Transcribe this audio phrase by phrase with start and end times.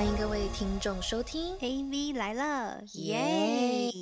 [0.00, 3.92] 欢迎各位听众收听 AV 来了，耶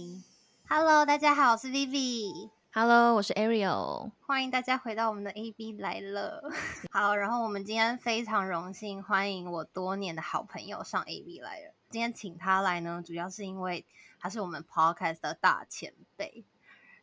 [0.69, 2.51] ！Hello，大家好，我是 Vivi。
[2.73, 4.13] ！Hello，我是 Ariel。
[4.21, 6.41] 欢迎大家回到我们的 AV 来了。
[6.93, 11.75] 好，然后我们今天非常荣幸欢迎我多年的好朋友上 AV 来了。
[11.91, 13.85] 今天请他来呢，主要是因为
[14.21, 16.45] 他是我们 Podcast 的大前辈，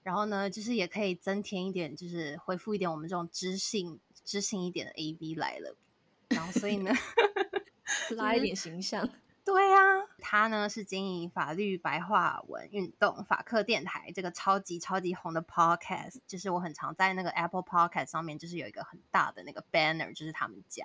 [0.04, 5.76] 然后呢，就是也可以增添一点，就是恢复一点我们这种知性、知性一点的 AV 来了。
[6.30, 6.94] 然后所以呢，
[8.18, 9.08] 拉一点形象，
[9.46, 9.78] 对呀、
[10.20, 20.84] 他呢是经营法律白话文运动法克电台这个超级超级红的 podcast，就是我很常在那个 Apple Podcast 上面，就是有一个很大的那个 banner，就是他们家，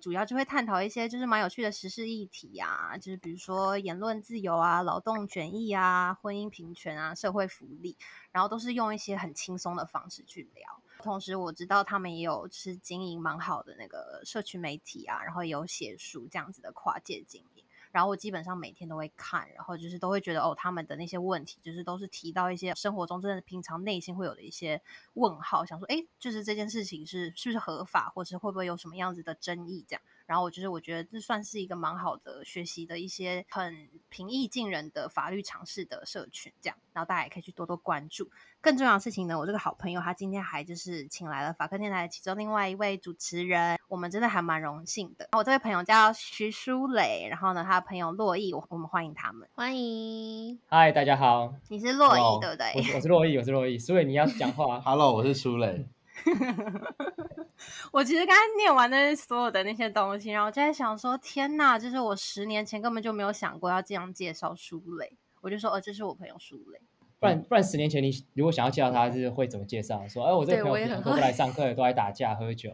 [0.00, 7.98] 主要就会探讨一些就是蛮有趣的时事议题啊，就是比如说言论自由啊、劳动权益啊、婚姻平权啊、社会福利，
[8.32, 10.80] 然后都是用一些很轻松的方式去聊。
[11.00, 17.64] 同时，我知道他们也有是经营蛮好的那个社区媒体啊，然后有写书这样子的跨界经营。
[17.92, 24.80] 然后我基本上每天都会看，然后就是都会觉得哦，他们的那些问题，就是都是提到一些生活中真的平常内心会有的一些
[25.14, 30.02] 问号，想说，哎，就是这件事情是是不是合法，或是会不会有什么样子的争议这样。
[30.30, 38.30] 然后我就是我觉得这算是一个蛮好的学习的一些很平易近人的法律常识的社群，这样，然后大家也可以去多多关注。
[38.60, 45.28] 更重要的事情呢，我这个好朋友他今天还就是请来了法科电台其中另外一位主持人，我们真的还蛮荣幸的。
[45.32, 49.48] 我这位朋友叫徐淑蕾，然后呢，他的朋友洛毅，我我们欢迎他们。
[49.56, 50.60] 欢迎。
[50.68, 52.72] 嗨，大家好，你是洛毅对不对？
[52.76, 55.88] 我是我是洛毅，我是洛毅，所以你要讲话 Hello，我是舒磊。
[57.92, 66.80] 我其实刚才念完那所有的那些东西，然后就在想说，天呐，就是我十年前根本就没有想过要这样介绍舒蕾，我就说，哦，这是我朋友舒蕾。
[67.18, 70.08] 不然不然十年前你如果想要介绍他，是会怎么介绍？
[70.08, 72.72] 说，哎，我这个朋友都不来上课，都来打架喝酒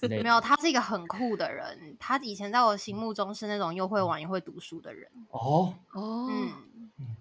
[0.00, 0.22] 之类的。
[0.22, 5.10] 没有，他是一个很酷的人，他以前在我心目中是那种又会玩又会读书的人。
[5.30, 6.52] 哦，哦，嗯，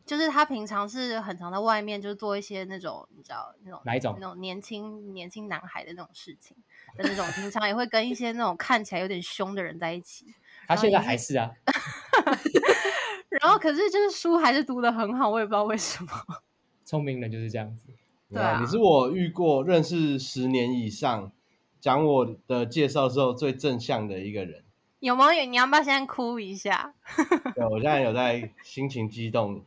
[0.05, 6.55] 就是他平常是很常在外面，就是做一些那种你知道那种哪一种那种年轻年轻男孩的那种事情
[6.95, 10.25] 的那种，平常也会跟一些那种看起来有点凶的人在一起。
[10.67, 11.51] 他现在还是啊，
[13.41, 16.11] 然后可是就是书还是读的很好，我也不知道为什么。
[16.85, 17.87] 聪明人就是这样子。
[18.31, 21.31] 对啊你是我遇过认识十年以上，
[21.79, 24.63] 讲我的介绍之后最正向的一个人。
[24.99, 25.45] 有没有？
[25.45, 26.93] 你要不要先哭一下？
[27.55, 29.63] 对我现在有在心情激动，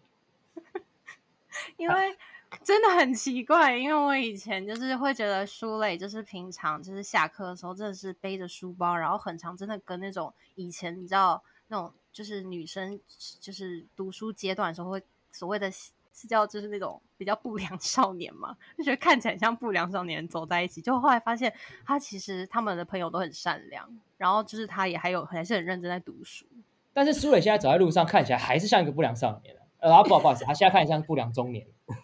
[1.78, 2.16] 因为
[2.62, 13.00] 真的很奇怪，因为我以前就是会觉得书类就是平常就是下课的时候真的是背着书包，然后很长真的跟那种以前你知道那种就是女生
[13.40, 21.54] 就是读书阶段的时候会所谓的是叫就是那种比较不良少年嘛，就觉得看起来像不良少年走在一起，就后来发现
[21.86, 23.88] 他其实他们的朋友都很善良，
[24.18, 26.44] 然后就是他也还有还是很认真在读书。
[26.92, 31.64] 但是苏磊现在走在路上，看起来还是像一个不良少年呃，啊，不好不好意思，他现在看起来像不良中年。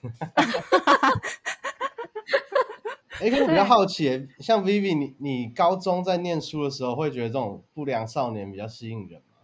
[3.20, 9.38] 哎，可是我比较好奇，像 Vivi，你你高中在念书的时候，会觉得这种不良少年比较吸引人吗？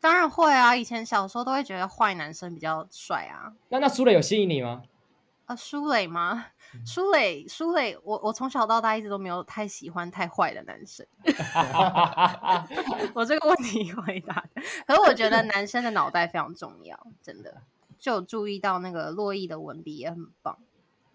[0.00, 3.52] 当然会啊，以前小时候都会觉得坏男生比较帅啊。
[3.68, 4.82] 那那苏磊有吸引你吗？
[5.50, 6.46] 啊，舒磊吗？
[6.86, 11.04] 舒磊，舒磊，我我从小到大一直都没有太喜欢太坏的男生。
[13.14, 14.44] 我这个问题回答，
[14.86, 17.62] 可是我觉得男生的脑袋非常重要，真的。
[17.98, 20.56] 就有注意到那个洛毅的文笔也很棒，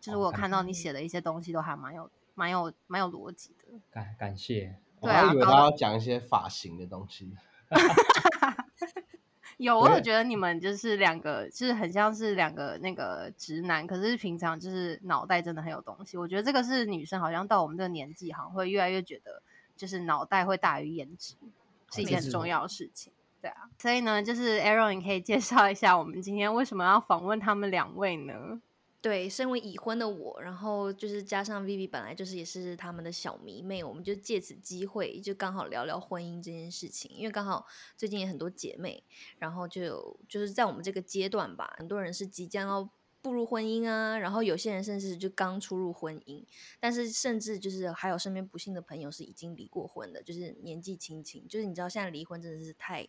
[0.01, 3.79] 就是我有看到你写的一些东西都还蛮有、蛮有、蛮有逻辑的。
[3.89, 4.75] 感感谢。
[5.01, 7.33] 对啊我以为他要讲一些发型的东西。
[9.57, 16.17] 有，我有对觉得你们就是两个，就是很像是两个那个直男，可是平常就是脑袋真的很有东西。
[16.17, 19.41] 我觉得这个是女生好像到我们这个年纪，好像会越来越觉得，
[19.75, 21.35] 就是脑袋会大于颜值，
[21.91, 23.13] 是一件很重要的事情。
[23.41, 28.59] 对啊，所以呢，就是 Aaron，你可以介绍一下我们今天为什么要访问他们两位呢？
[29.05, 39.03] 对，身为已婚的我，然后就是加上 Vivi 本来就是也是他们的小迷妹，我们就借此机会就刚好聊聊婚姻这件事情，因为刚好最近也很多姐妹，
[39.37, 42.89] 然后就有就是在我们这个阶段吧，很多人是即将要
[43.21, 46.43] 步入婚姻啊，然后有些人甚至就刚出入婚姻，
[46.79, 53.07] 但是甚至就是还有身边不幸的朋友是已经离过婚的，就是年纪轻轻，就是你知道现在离婚真的是太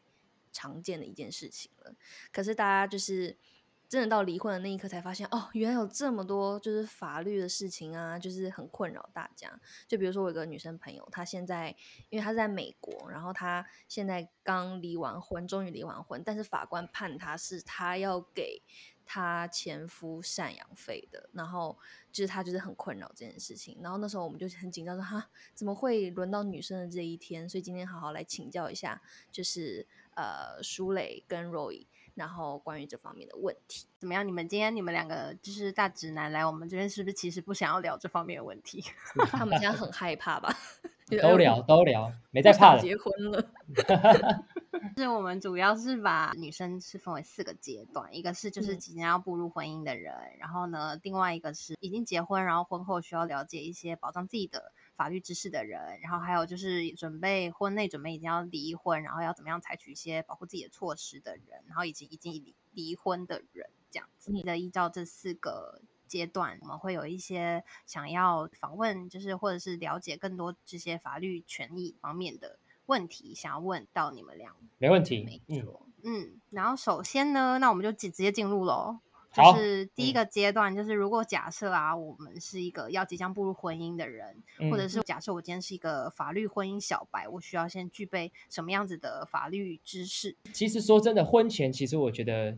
[0.52, 1.94] 常见的一件事情了，
[2.30, 3.38] 可是大家就是。
[3.88, 9.48] 真的到离婚的那一刻才发现，哦，原来有这么多就是法律的事情啊，就是很困扰大家。
[9.86, 11.74] 就比如说我有个女生朋友，她现在
[12.10, 18.60] 因为她在美国，然后她现在刚离完婚，终于离完婚，但是法官判她是她要给
[19.04, 21.78] 她前夫赡养费的，然后
[22.10, 23.78] 就是她就是很困扰这件事情。
[23.80, 27.48] 然后那时候我们就很紧张，说哈怎么会轮到女生的这一天？
[27.48, 29.00] 所以今天好好来请教一下，
[29.30, 29.86] 就是
[30.16, 31.86] 呃舒磊跟 Roy，
[32.16, 33.86] 然后关于这方面的问题。
[34.00, 34.26] 怎么样？
[34.26, 38.82] 你们今天你们两个就是大直男来我们这边，是不是其实不想要聊这方面的问题？
[39.30, 40.52] 他们现在很害怕吧？
[41.22, 42.80] 都聊都聊，没在怕的。
[42.82, 43.48] 结婚了。
[44.96, 64.32] 是我们主要是把女生是分为四个阶段，一个是就是即将要步入婚姻的人，然后呢，另外一个是已经结婚，然后婚后需要了解一些保障自己的法律知识的人，然后还有就是准备婚内准备已经要离婚，然后要怎么样采取一些保护自己的措施的人，然后以及已经离离婚的人，这样子。
[64.32, 72.58] 你的依照这四个阶段，我们会有一些想要访问，就是或者是了解更多这些法律权益方面的。
[72.86, 79.00] 问题想要问到你们俩，没问题，没错，嗯，然后首先呢，那我们就直直接进入喽，
[79.36, 90.36] 就是第一个阶段，就是如果假设啊，我们是一个要即将步入婚姻的人，或者是假设我今天是一个法律婚姻小白，我需要先具备什么样子的法律知识？
[90.52, 92.56] 其实说真的，婚前其实我觉得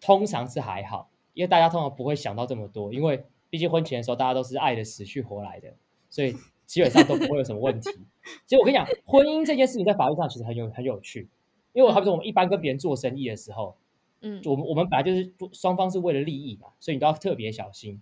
[0.00, 5.74] 通常是还好，因为大家通常不会想到这么多，因为毕竟婚前的时候大家都是爱的死去活来的，
[6.10, 6.36] 所以。
[6.66, 7.90] 基本上都不会有什么问题。
[8.46, 11.28] 其实我跟你讲，婚姻这件事情在法律上其实很有很有趣。
[11.74, 13.76] 因为我好比说，我们一般跟别人做生意的时候，
[14.26, 18.00] 嗯，我们我们本来就是双方是为了利益嘛，所以你都要特别小心。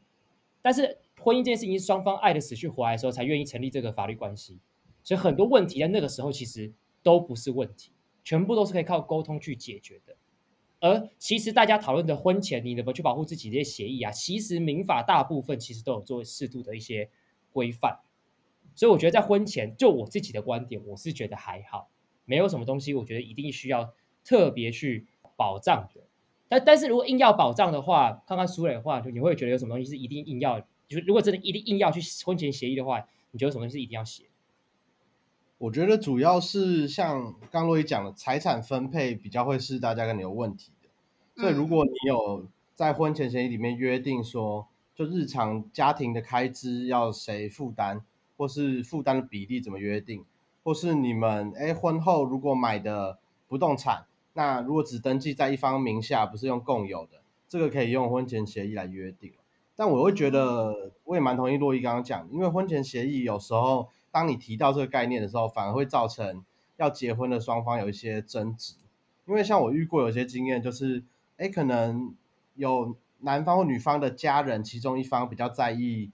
[0.63, 4.61] 但是婚姻这件事情，双方爱的死去活来的时候，才愿意成立这个法律关系。
[5.03, 6.73] 所以很多问题在那个时候其实
[7.03, 7.91] 都不是问题，
[8.23, 10.17] 全部都是可以靠沟通去解决的。
[10.79, 17.11] 而其实大家讨论的婚前你怎么去保护自己这些协议啊，其实民法大部分其实都有做适度的一些
[17.53, 18.01] 规范。
[18.77, 21.91] 所以我觉得在婚前，就我自己的观点，我是觉得还好，
[22.25, 23.93] 没有什么东西，我觉得一定需要
[24.25, 26.01] 特别去保障的。
[26.53, 34.25] 但但是如果硬要保障的话，看看苏磊的话，就你会觉得有什么东西是一定硬要，就是如果真的一定硬要去婚前协议的话，你觉得什么东西是一定要写？
[35.57, 40.91] 我觉得主要是像刚洛伊讲的，财产分配比较会是大家跟你有问题的。
[41.41, 48.03] 所以如果你有在婚前协议里面约定说，就日常家庭的开支要谁负担？
[48.37, 50.27] 或是负担的比例怎么约定？
[50.63, 53.19] 或是你们哎婚后如果买的
[53.49, 54.05] 不动产，
[54.35, 59.33] 那如果只登记在一方名下，不是用共有的，这个可以用婚前协议来约定。
[59.77, 66.45] 但我会觉得，我也蛮同意洛伊刚刚讲，因为婚前协议有时候当你提到这个概念的时候，反而会造成
[66.77, 68.75] 要结婚的双方有一些争执。
[69.27, 71.03] 因为像我遇过有些经验，就是
[71.37, 72.15] 哎可能
[72.55, 76.11] 有男方或女方的家人其中一方比较在意，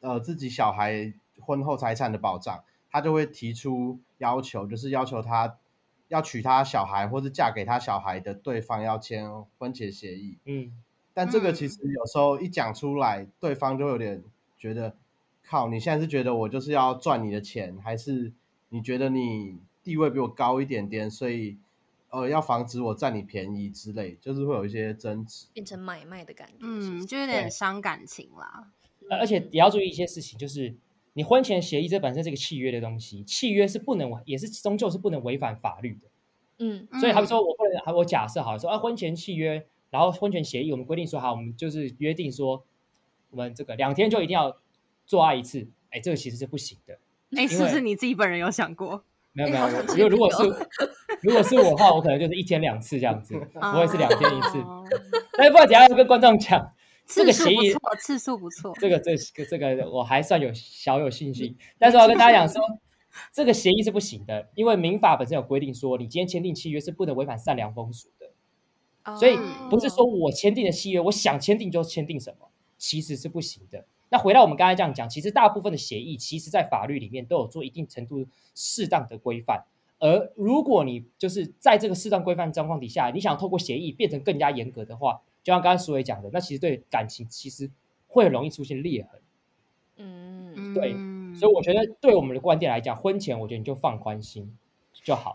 [0.00, 1.14] 呃自己小孩。
[1.40, 5.56] 婚后财产的保障，他就会提出要求，就是要求他
[6.08, 9.28] 要娶她小孩，或是嫁给他小孩的对方要签
[9.58, 10.38] 婚前协议。
[10.44, 10.72] 嗯，
[11.12, 14.22] 但这个其实有时候一讲出来，对方就有点
[14.58, 14.94] 觉得，
[15.46, 18.32] 靠，你现在是觉得我就是要赚你的钱，还是
[18.68, 21.56] 你觉得你地位比我高一点点，所以
[22.10, 26.58] 呃要防止我占你便宜之类，就是会有一些争执，变成买卖的感觉。
[26.60, 28.70] 嗯，就有点伤感情啦。
[29.10, 30.74] 而且也要注意一些事情，就是。
[31.14, 36.08] 你婚前协议这本身是个契约的东西，契约是不能也是终究是不能违反法律的。
[36.58, 42.64] 嗯，所以他们说我不能，我假设好说啊，婚前契约，然后婚前协议，我们规定说好，我们就是约定说，
[43.30, 44.56] 我们这个两天就一定要
[45.06, 46.98] 做爱一次，哎，这个其实是不行的。
[47.36, 49.04] 哎，是不是你自己本人有想过？
[49.32, 50.42] 没有没有，因为如果是
[51.22, 54.58] 如果是我的话，我可能就是一天两次这样子， 不会是两天一次。
[55.36, 56.72] 但是不管怎样，跟观众讲。
[57.06, 61.56] 这个协议次数不错，这个这个这个我还算有小有信心。
[61.78, 62.62] 但是我要跟大家讲说，
[63.32, 68.30] 这个协议是不行的，因为民法本身有规定说，你今天签订契约是不能违反善良风俗的。
[69.18, 73.84] 所以不是说我签订的契约，我想签订就签订什么，其实是不行的。
[74.08, 79.64] 那回到我们刚才这样讲，其实大部分的协议，其实在法律里面都有做一定程度适当的规范。
[79.98, 87.70] 而如果你就是在这个适当规范状况底下，你想透过协议变成更加严格的话，就像刚刚苏伟讲的，那其实对感情其实
[88.08, 89.20] 会很容易出现裂痕。
[89.98, 90.92] 嗯，对，
[91.38, 94.56] 所以我觉得对我们的观点来讲，婚前我觉得你就放宽心
[94.92, 95.34] 就好。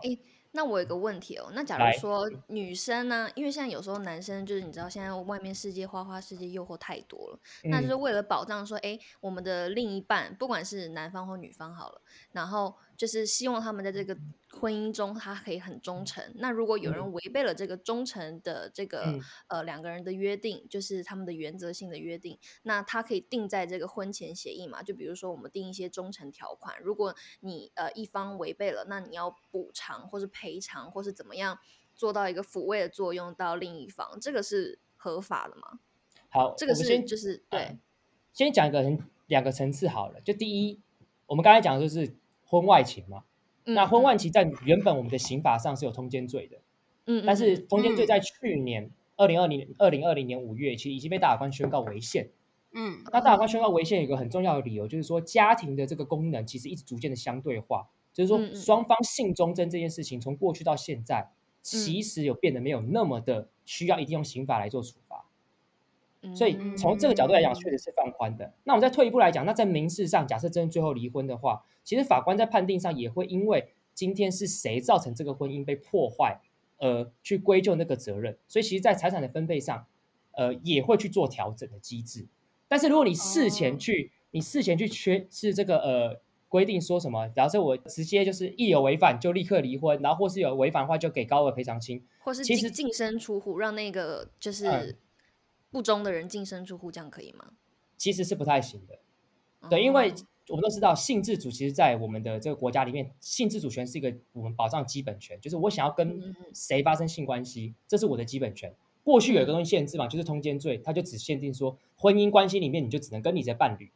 [0.52, 12.02] 那我有个问题哦，那假如说女生呢，因为现在有时候男生就是你知道，现在外面世界花花世界诱惑太多了，那就是为了保障说，哎，我们的另一半不管是男方或女方好了，
[12.32, 14.16] 然后就是希望他们在这个
[14.50, 16.24] 婚姻中他可以很忠诚。
[16.36, 24.82] 那如果有人违背了这个忠诚的这个呃两个人的约定，就是他们的原则性的约定，那他可以定在这个婚前协议嘛？
[24.82, 30.30] 就比如说我们定一些忠诚条款，如果你呃一方违背了，那你要补偿或是。
[30.32, 31.58] 赔偿或是怎么样
[31.94, 35.80] 做到一个抚慰的作用到另一方，这个是合法的吗？
[36.28, 37.76] 好，这个是就是对，
[38.32, 40.20] 先讲一个很两个层次好了。
[40.20, 40.80] 就第一，
[41.26, 42.14] 我们刚才讲的就是
[42.50, 43.22] 婚外情嘛，
[43.62, 46.58] 那婚嗯外情在原本我们的刑法上是有通奸罪的，
[47.06, 47.66] 嗯，但是嗯。
[47.68, 52.30] 通奸罪在去年二零二零二零二零年五月，其实已经被大法官宣告违宪。
[52.72, 53.04] 嗯。
[53.12, 61.30] 那大法官宣告违宪有一个很重要的理由，就是说家庭的这个功能其实一直逐渐的相对化，就是说双方性忠贞这件事情，从过去到现在，
[61.62, 65.24] 其实有变得没有那么的需要一定用刑法来做处罚。
[66.22, 68.52] 嗯所以从这个角度来讲，嗯确实是放宽的。
[68.64, 76.40] 那我们再退一步来讲，那在民事上，假设真的最后离婚的话，其实法官在判定上也会因为今天是谁造成这个婚姻被破坏，
[76.78, 78.36] 而，去归咎那个责任。
[78.48, 79.86] 所以其实，在财产的分配上，
[80.32, 82.26] 呃，也会去做调整的机制。
[82.68, 94.96] 但是如果你事前哦去，你事前去缺是这个呃规定说什么，假设我直接就是一有违反就立刻离婚，然后或是有违反的话就给高额赔偿金，或是其实净净身出户，让那个就是嗯
[95.70, 97.52] 不忠的人净身出户，这样可以吗？
[97.96, 98.98] 其实是不太行的。
[99.68, 100.14] 对，因为哦
[100.48, 108.74] 我们都知道，性自主其实，在我们的这个国家里面，性自主权是一个我们保障基本权，就是我想要跟嗯谁发生性关系，这是我的基本权。
[109.04, 113.92] 过去有一个嗯东西限制嘛，就是通奸罪，它就只限定说婚姻关系里面你就只能跟你的伴侣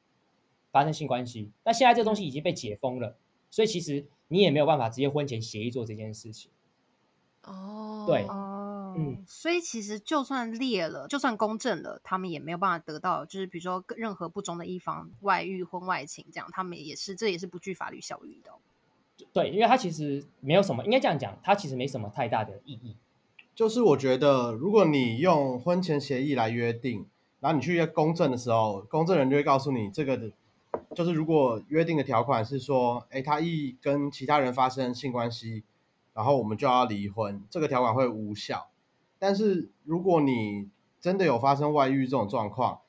[0.70, 1.50] 发生性关系。
[1.64, 3.16] 那现在这东西已经被解封了，
[3.50, 6.52] 所以其实你也没有办法直接婚前协议做这件事情。
[7.42, 8.53] 哦，对哦，
[8.96, 18.56] 嗯所以其实就算裂了，就算公证了，他们也没有办法得到，就是比如说任何不忠的一方外遇、婚外情这样，他们也是这也是不具法律效力的哦、
[19.32, 22.96] 对，因为它其实没有什么，应该这样讲，它其实没什么太大的意义。
[23.54, 27.06] 就是我觉得，如果你用婚前协议来约定，
[27.38, 30.32] 然后你去公证的时候，公证人就会告诉你，这个的，
[30.96, 35.62] 就是如果约定的条款是说，哎，他一跟其他人发生性关系，
[36.14, 38.66] 然后我们就要离婚，这个条款会无效。
[39.26, 40.68] 但是如果你
[41.00, 42.80] 真的有发生外遇这种状况，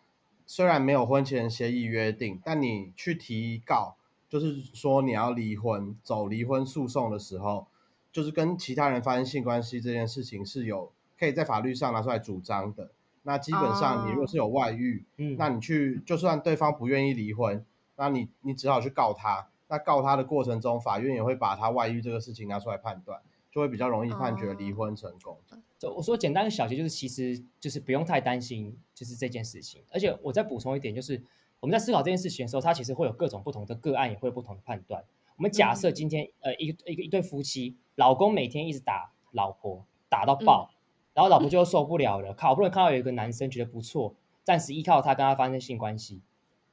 [0.45, 3.95] 虽然没有婚前协议约定，但你去提告，
[4.27, 7.67] 就是说你要离婚，走离婚诉讼的时候，
[8.11, 12.91] 就是跟其他人发生性关系这件事情是有可以在法律上拿出来主张的。
[13.23, 17.65] 那基本上你如果是有外遇，嗯，那你去就算对方不愿意离婚，
[17.95, 19.47] 那你你只好去告他。
[19.69, 23.21] 那告他的过程中，法院也会把他外遇这个事情拿出来判断，
[23.55, 25.37] 就会比较容易判决离婚成功。
[25.79, 29.81] 就我说简单的小结，就是其实就是不用太担心，就是这件事情。
[29.89, 31.23] 而且我再补充一点，就是
[31.61, 35.01] 我们在思考这件事情的时候，它其实会有各种不同的个案，也会有不同的判断。
[35.37, 40.69] 我们假设今天、呃一个一个一对夫妻，老公每天一直打老婆，打到爆，
[41.13, 46.21] 然后老婆就受不了了，好不容易看到有一个男生觉得不错，暂时依靠他跟他发生性关系，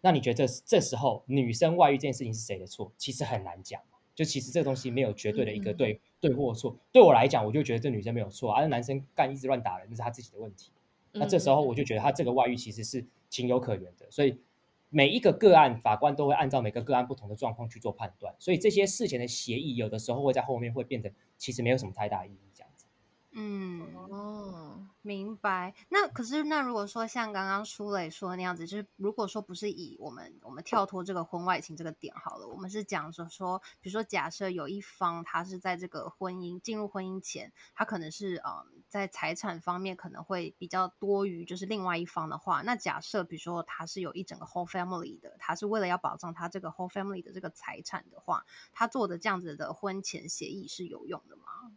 [0.01, 2.91] 那你觉得这这时候女生外遇这件事情是谁的错？
[2.97, 3.81] 其实很难讲。
[4.15, 6.79] 就其实这个东西没有绝对的一个嗯对、或错。
[6.93, 10.71] 对我来讲，我就觉得这女生没有错啊，那男生干一直乱打人，那是他自己的问题。
[11.15, 14.41] 那这时候我就觉得他这个外遇其实是情有可原的，所以
[14.89, 22.87] 每一个个案法官都会按照每个个案不同的状况去做判断，所以这些事前的协议有的时候会在后面会变得其实没有什么太大意义，这样子。
[23.33, 24.62] 嗯，哦，
[25.05, 25.75] 明白。
[25.89, 51.73] 那可是，那如果说像刚刚舒磊说的那样子，就是如果说不是以我们我们跳脱这个婚外情这个点好了，我们是讲说说，比如说假设有一方他是在这个婚姻进入婚姻前，他可能是嗯在财产方面可能会比较多于就是另外一方的话，那假设比如说他是有一整个 whole family 的，他是为了要保障他这个 whole family 的这个财产的话，他做的这样子的婚前协议是有用的吗？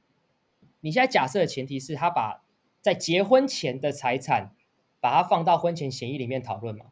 [0.81, 2.44] 你现在假设的前提是他把
[2.85, 4.53] 在结婚前的财产
[4.99, 6.85] 把它放到婚前协议里面讨论嘛？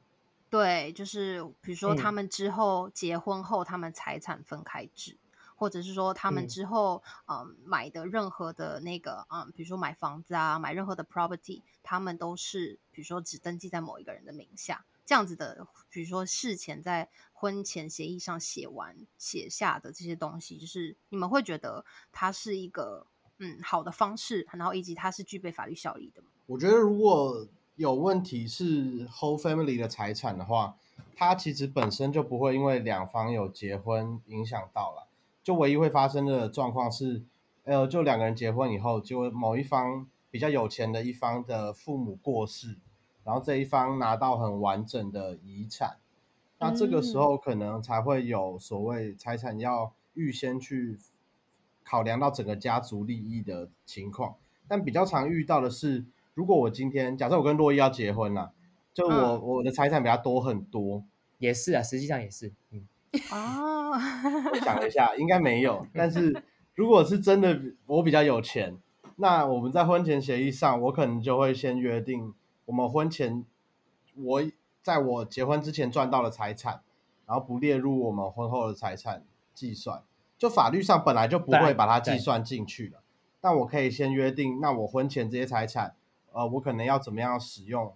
[0.50, 2.16] 对，就是比如说他嗯。
[2.16, 5.20] 们之后结婚后，他们财产分开制，
[5.56, 6.48] 或者是说他们嗯。
[6.48, 23.06] 之后嗯买的任何的那个嗯，比如说买房子啊，买任何的 property，他们都是比如说只登记在某一个人的名下，这样子的，比如说事前在婚前协议上写完写下的这些东西，就是你们会觉得它是一个
[23.44, 26.30] 嗯好的方式，然后以及它是具备法律效力的吗？
[26.46, 27.46] 我觉得如果
[27.76, 30.78] 有问题是 whole family 的财产的话，
[31.16, 35.08] 它其实本身就不会因为两方有结婚影响到了。
[35.44, 37.22] 就唯一会发生的状况是，
[37.66, 42.78] 呃，就两个人结婚以后，结果某一方比较有钱的一方的父母过世，
[43.26, 45.98] 然后这一方拿到很完整的遗产，
[46.60, 50.98] 那这个时候可能才会有所谓财产要预先去
[51.84, 54.36] 考量到整个家族利益的情况。
[54.68, 58.52] 但比较常遇到的是，如果我今天假设我跟洛伊要结婚了，
[58.94, 61.04] 就我、嗯我的财产比他多很多，
[61.38, 62.88] 也是啊，实际上也是，嗯，
[63.32, 63.92] 哦，
[64.52, 65.86] 我想了一下，应该没有。
[65.94, 66.44] 但是
[66.76, 68.78] 如果是真的我比较有钱，
[69.18, 72.34] 那我们在婚前协议上，我可能就会先约定，
[72.66, 73.46] 我们婚前
[74.16, 74.44] 我
[74.82, 76.82] 在我结婚之前赚到的财产，
[77.28, 79.24] 然后不列入我们婚后的财产
[79.54, 80.02] 计算。
[80.38, 83.02] 就法律上本来就不会把它计算进去了。
[83.40, 85.96] 但我可以先约定，那我婚前这些财产，
[86.32, 87.94] 呃，我可能要怎么样使用，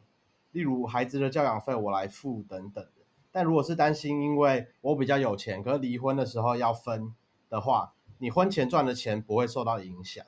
[0.51, 2.91] 例如孩子的教养费我来付等等的。
[3.32, 7.13] 但如果是担心因为我比较有钱，可是离婚的时候要分
[7.50, 10.25] 的话，你婚前赚的钱不会受到影响。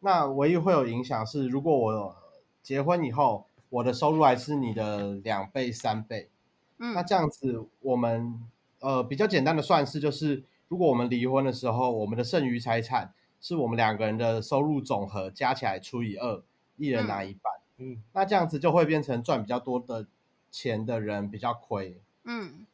[0.00, 2.16] 那唯一会有影响是，如果我
[2.62, 6.30] 结婚以后，我的收入还是你的两倍、三倍，
[6.76, 8.40] 那嗯这样子，我们
[8.80, 16.42] 呃比较简单的算式就是，如果我们离婚的时候，我们的剩余财产是我们两个人的收入总和加起来除以二，
[16.76, 17.52] 一人拿一半。
[17.78, 20.06] 嗯，那这样子就会变成赚比较多的
[20.50, 22.00] 钱的人比较亏。
[22.24, 22.66] 嗯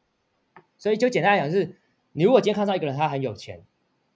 [0.77, 1.77] 所以就简单来讲是，
[2.13, 3.63] 你如果今天看到一个人他很有钱，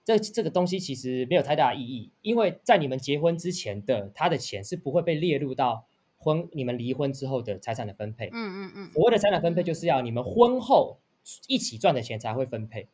[0.04, 5.84] 这这个东西其实没有太大意义，因为在你们结婚之前的他的钱是不会被列入到
[6.18, 8.28] 婚你们离婚之后的财产的分配。
[8.32, 10.98] 嗯嗯嗯所谓的财产分配，就是要你们婚后
[11.46, 12.88] 一起赚的钱才会分配。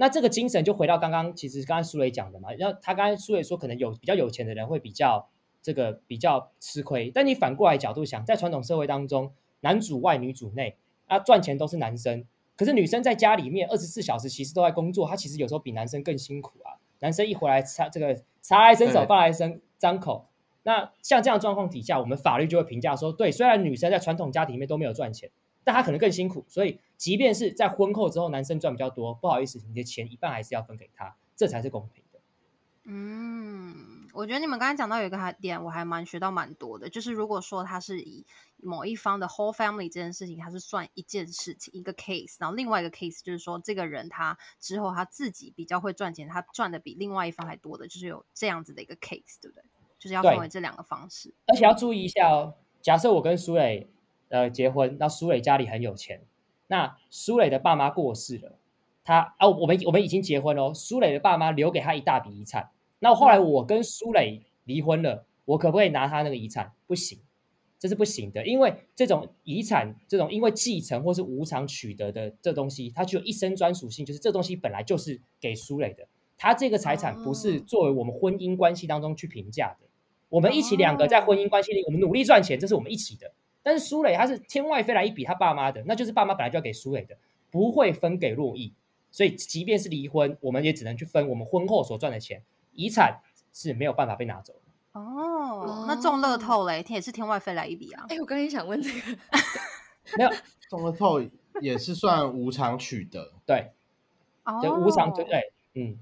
[0.00, 5.28] 那这个精神就回到刚刚，其实刚刚苏磊讲的嘛，然后他刚才苏磊说，可能有比较有钱的人会比较
[5.60, 10.76] 这个比较吃亏，但你反过来角度想，在传统社会当中，男主外女主内，
[11.08, 12.24] 啊，赚钱都是男生，
[12.56, 16.78] 可是女生在家里面二十四小时其实都在工作，她其实有时候比男生更辛苦啊。
[17.00, 20.26] 男生一回来擦这个茶来伸手，对饭来伸张口。
[20.62, 25.30] 那像这样的状况底下，我们法律就会评价说，对，虽然女生在传统家庭里面都没有赚钱，
[25.68, 32.18] 但他可能更辛苦，所以即便是在婚后之后，男生赚比较多，不好意思，你的钱一半还是要分给他，这才是公平的。
[32.84, 38.24] 嗯，我觉得你们刚才讲到有一个还点，我还蛮学到蛮多的，就是如果说他是以
[38.56, 49.62] 某一方的 whole family 这件事情，它是算一件事情一个 case，然后另外一个 case 就是说这个人他之后他自己比较会赚钱，他赚的比另外一方还多的，就是有这样子的一个 case，对不对？
[49.98, 51.34] 就是要分为这两个方式。
[51.46, 53.86] 而且要注意一下哦，假设我跟苏磊
[54.28, 56.22] 呃结婚，那苏磊家里很有钱，
[56.66, 58.58] 那苏磊的爸妈过世了，
[59.04, 66.72] 他啊我们我们已经结婚了哦，苏磊的爸妈留给他一大笔遗产，那后来我跟苏磊离婚了，我可不可以拿他那个遗产？
[66.86, 67.18] 不行，
[67.78, 79.86] 这是不行的，因为这种遗产这种因为继承或是无偿取得的这东西，它具有一生专属性，就是这东西本来就是给苏磊的，他这个财产不是哦作为我们婚姻关系当中去评价的。
[80.28, 83.32] 我们一起两个在婚姻关系里，我们努力赚钱，这是我们一起的。
[83.68, 87.14] 但是苏磊他是天外飞来一笔他爸妈的，那就是爸妈本来就要给苏磊的，
[87.50, 88.72] 不会分给洛毅。
[89.10, 93.20] 所以即便是离婚，我们也只能去分我们婚后所赚的钱，遗产
[93.52, 94.98] 是没有办法被拿走的。
[94.98, 98.06] 哦，那中乐透嘞，也是天外飞来一笔啊。
[98.08, 99.00] 哎，我刚刚也想问这个
[100.16, 100.30] 没有
[100.70, 101.20] 中乐透
[101.60, 103.34] 也是算无偿取得。
[103.44, 103.72] 对，
[104.44, 105.98] 哦，就无偿对对，嗯，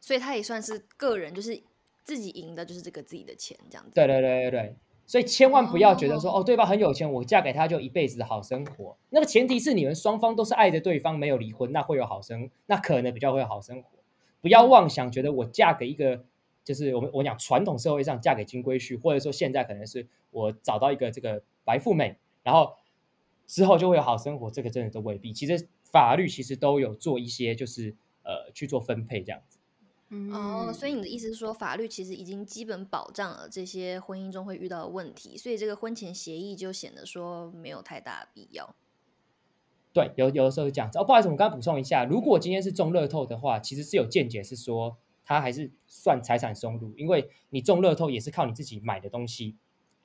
[0.00, 1.62] 所以他也算是个人，就是
[2.04, 3.92] 自己赢的，就是这个自己的钱这样子。
[3.94, 4.76] 对对对对对，
[5.10, 8.96] 所以千万不要觉得说哦哦，对方很有钱，我嫁给他就一辈子的好生活。
[9.08, 13.88] 那个前提是你们双方都是爱着对方，没有离婚，那会有好生，那可能比较会有好生活。
[14.40, 16.22] 不要妄想觉得我嫁给一个，
[16.62, 22.74] 就是我们我讲传统社会上嫁给金龟婿，或者说现在可能是我找到一个这个白富美，然后
[23.48, 25.32] 之后就会有好生活，这个真的都未必。
[25.32, 29.58] 其实法律其实都有做一些，就是呃去做分配这样子。
[30.12, 38.74] 嗯哦，所以你的意思是说，法律其实已经基本保障了这些婚姻中会遇到的问题，所以这个婚前协议就显得说没有太大的必要。
[39.92, 40.98] 对，有有的时候是这样子。
[40.98, 49.56] 哦，不好意思，我刚刚补充一下，如果今天是中乐透的话，其实是有见解是说，它还是算财产收入，因为你中乐透也是靠你自己买的东西，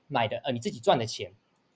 [0.08, 1.34] 买的呃你自己赚的钱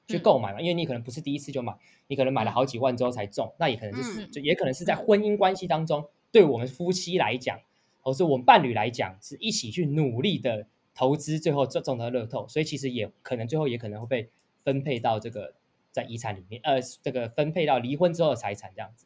[0.07, 1.75] 去嗯购买嘛，因为你可能不是第一次就买，
[2.07, 7.59] 你可能买了好几万之后才中，那也可能就是、嗯就也可能是在婚姻关系当中，对我们夫妻来讲，
[8.01, 14.29] 或是我们伴侣来讲，是一起去努力的投资，最后中中的乐透，所以其实也可能最后也可能会被
[14.63, 15.53] 分配到这个
[15.91, 19.05] 在遗产里面，呃，这个分配到离婚之后的财产这样子。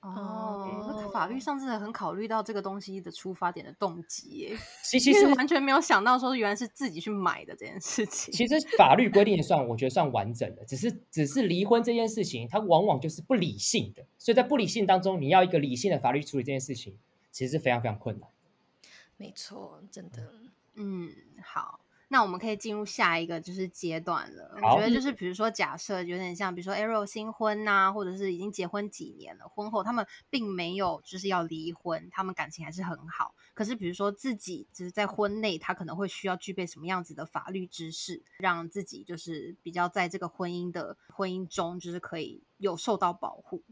[0.00, 8.34] 哦，那法律上真的很考虑到这个东西的出发点的动机耶，其其实完全没有想到说原来是自己去买的这件事情。
[8.34, 16.98] 其实法律规定算，我觉得算完整的，只是只是离婚这件事情，它往往就是不理性的，所以在不理性当中，你要一个理性的法律处理这件事情，
[17.32, 18.30] 其实是非常非常困难。
[19.16, 20.32] 没错，真的。
[20.74, 21.12] 嗯，
[21.44, 24.52] 好，那我们可以进入下一个就是阶段了。
[24.56, 33.34] 我好觉得就是比如说，假设有点像，比如说 Arrow 新婚呐、或者是已经结婚几年了，婚后他们并没有就是要离婚，他们感情还是很好。
[33.54, 43.62] 可是比如说自己只是在婚内，他可能会需要具备什么样子的法律知识，让自己就是比较在这个婚姻的婚姻中，就是可以有受到保护。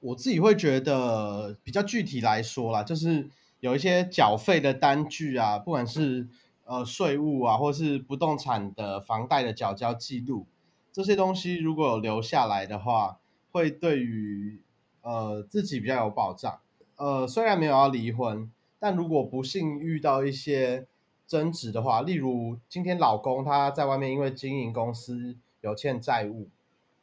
[0.00, 3.28] 我自己会觉得比较具体来说啦，就是
[3.60, 6.28] 有一些缴费的单据啊，不管是
[6.64, 10.46] 呃税务啊，或是不动产的房贷的缴交记录，
[10.92, 13.18] 这些东西如果有留下来的话，
[13.50, 14.60] 会对于
[15.02, 16.60] 呃自己比较有保障。
[16.96, 20.86] 呃，虽然没有要离婚，但如果不幸遇到一些
[21.26, 26.48] 争执的话，例如今天老公他在外面因为经营公司有欠债务，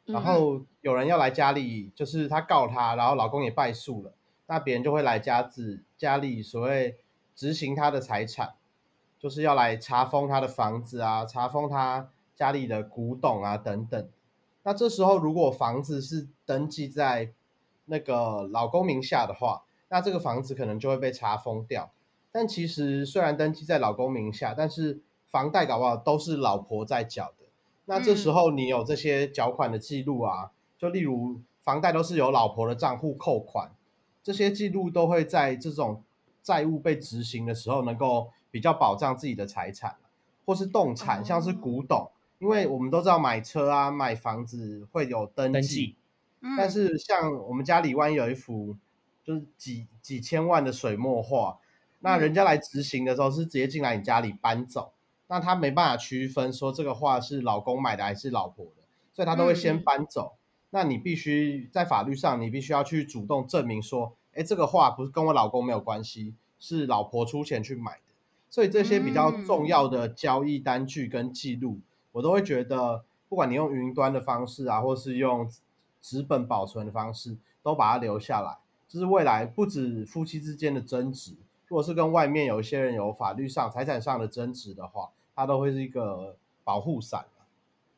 [0.06, 4.12] 然后有人要来家里，就是他告他，然后老公也败诉了，
[4.46, 6.98] 那别人就会来家子家里所谓
[7.34, 8.54] 执行他的财产，
[9.18, 14.08] 就是要来查封他的房子啊，查封他家里的古董啊等等。
[14.62, 17.32] 那这时候如果房子是登记在
[17.86, 21.90] 那个老公名下的话，那这个房子可能就会被查封掉。
[22.30, 27.33] 但其实虽然登记在老公名下，但是房贷搞不好都是老婆在缴的。
[27.86, 33.72] 那这时候你有这些缴款的记录啊，就例如房贷都是由老婆的账户扣款，
[34.22, 36.02] 这些记录都会在这种
[36.42, 39.96] 债务被执行的时候，能够比较保障自己的财产，
[40.46, 45.96] 或是动产，像是古董，因为我们都知道买车啊、买房子会有登登记，记，
[46.56, 48.76] 但是像我们家里万一有一幅
[49.22, 51.58] 就是几几千万的水墨画，
[52.00, 54.93] 那人家来执行的时候是直接进来你家里搬走，
[55.34, 60.34] 那他没办法区分说这个画是老公买的还是老婆的，所以他都会先嗯搬走。
[60.70, 68.14] 那你必须在法律上，你必须要去主动证明说，哎，这个画不是跟我老公没有关系，是老婆出钱去买的。
[68.48, 71.80] 所以这些比较重要的交易单据跟记录，
[72.12, 75.50] 我都会觉得，不管你用云端的方式啊，或是用
[76.00, 78.58] 纸本保存的方式，都把它留下来。
[78.86, 81.32] 就是未来不止夫妻之间的争执，
[81.66, 87.46] 如果是跟外面有一些人有法律上、财产上的争执的话，它都会是一个保护伞啊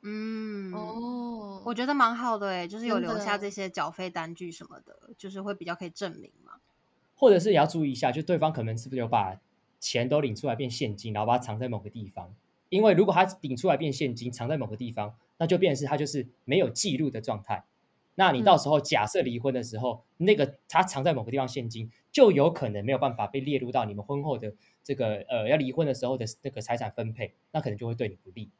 [0.02, 6.52] 嗯，哦，我觉得蛮好的诶，就是有留下这些缴费单据什么的，就是会比较可以证明嘛。
[7.16, 9.40] 或者是也要注意一下，就对方可能是不是有把
[9.80, 12.34] 钱都领出来变现金，然后把它藏在某个地方。
[12.68, 17.64] 因为如果他领出来变现金，藏在某个地方，那就变成是他就是没有记录的状态。
[18.16, 28.50] 那你到时候假设离婚的时候，那个他藏在某个地方现金，就有可能没有办法被列入到你们婚后的这个呃要离婚的时候的那个财产分配，那可能就会对你不利。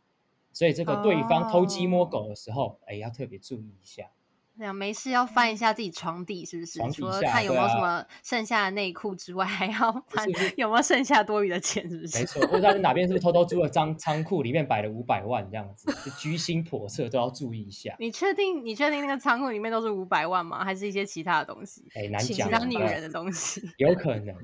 [0.52, 4.10] 所以这个对方偷鸡摸狗的时候，哎，要特别注意一下。
[4.58, 6.80] 这样没事要翻一下自己床底，是不是？
[6.92, 12.18] 除了看有没有什么剩下的内裤之外，还要翻有没有剩下多余的钱，是不是？
[12.20, 17.94] 没错，或者他哪边是不是偷偷租了张仓库，里面摆了五百万这样子，就居心叵测，都要注意一下。
[17.98, 18.64] 你确定？
[18.64, 20.64] 你确定那个仓库里面都是五百万吗？
[20.64, 21.84] 还是一些其他的东西？
[21.94, 23.62] 哎，难其讲啊，其他女呃人的东西？
[23.76, 24.34] 有可能。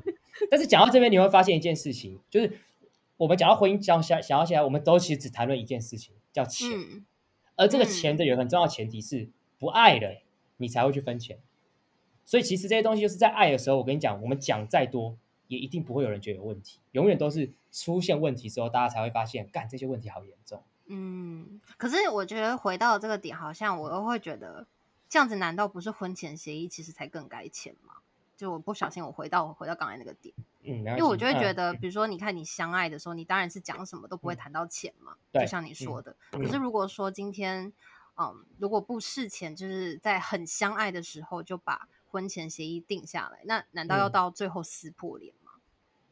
[0.51, 2.59] 但是讲到这边，你会发现一件事情，就是
[3.17, 6.69] 我们讲到婚姻，讲想想要起来，我们都其实只谈论一件事情，叫钱。
[6.71, 7.05] 嗯，
[7.57, 9.29] 而这个嗯钱的有很重要的前提是
[9.63, 10.21] 不爱了，
[10.57, 11.39] 你才会去分钱。
[12.25, 20.61] 所以其实这些东西就是在爱的时候，我跟你讲，我们讲再多，也一定不会有人觉得有问题，永远都是出现问题之后，大家才会发现，干这些问题好严重。
[20.87, 24.67] 嗯，可是我觉得回到这个点，好像我又会觉得，
[25.09, 27.95] 这样子难道不是婚前协议其实才更该签吗？
[28.37, 36.17] 就我不小心我回到我回到刚才那个点，嗯，因因为我就会觉得，比如说你看你相爱的时候，你当然是讲什么都不会嗯谈到钱嘛，对就像你说的。
[36.33, 37.73] 嗯可是如果说今天，
[38.17, 45.53] 嗯，如果不事前就是在很相爱的时候就把婚前协议定下来，那难道要嗯到最后撕破脸吗？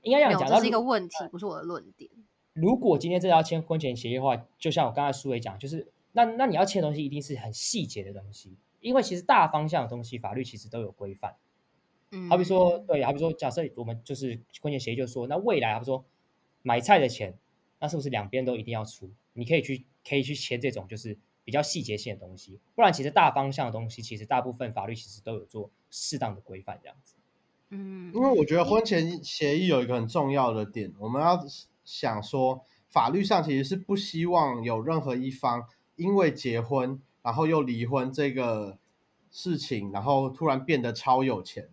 [0.03, 2.11] 应该这没有，样讲，这是一个问题，不是我的论点。
[2.55, 11.37] 如果今天真的要签婚前协议的话，就像我刚才苏伟讲，就是那那你要签的东西一定是很细节的东西，因为其实大方向的东西，法律其实都有规范。
[12.11, 16.05] 嗯，好比说，对，好比说，假设我们就是婚前协议，就说那未来，好比说
[16.63, 17.39] 买菜的钱，
[17.79, 19.11] 那是不是两边都一定要出？
[19.35, 21.17] 你可以去可以去签这种就是
[21.51, 27.17] 比较细节性的东西，不然其实大方向的东西，其实大部分法律其实都有做适当的规范这样子。
[27.71, 31.45] 嗯，因为我觉得婚前协议有一个很重要的点，我们要
[31.85, 35.65] 想说，法律上其实是不希望有任何一方
[35.97, 38.79] 因为结婚然后又离婚这个
[39.33, 41.69] 事情，然后突然变得超有钱。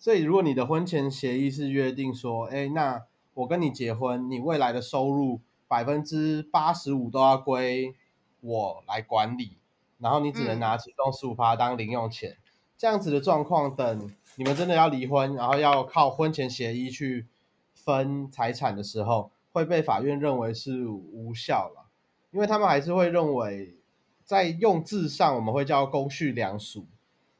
[0.00, 3.04] 所以，如果你的婚前协议是约定说，哎，那
[3.34, 7.94] 我跟你结婚，你未来的收入百分之八十五都要归
[8.42, 9.56] 我来管理，
[9.98, 12.36] 然后你只能嗯拿其中十五趴当零用钱。
[12.76, 17.28] 这样子的状况，等你们真的要离婚，然后要靠婚前协议去
[17.74, 21.86] 分财产的时候，会被法院认为是无效了，
[22.32, 23.76] 因为他们还是会认为，
[24.24, 26.86] 在用字上我们会叫公序良俗，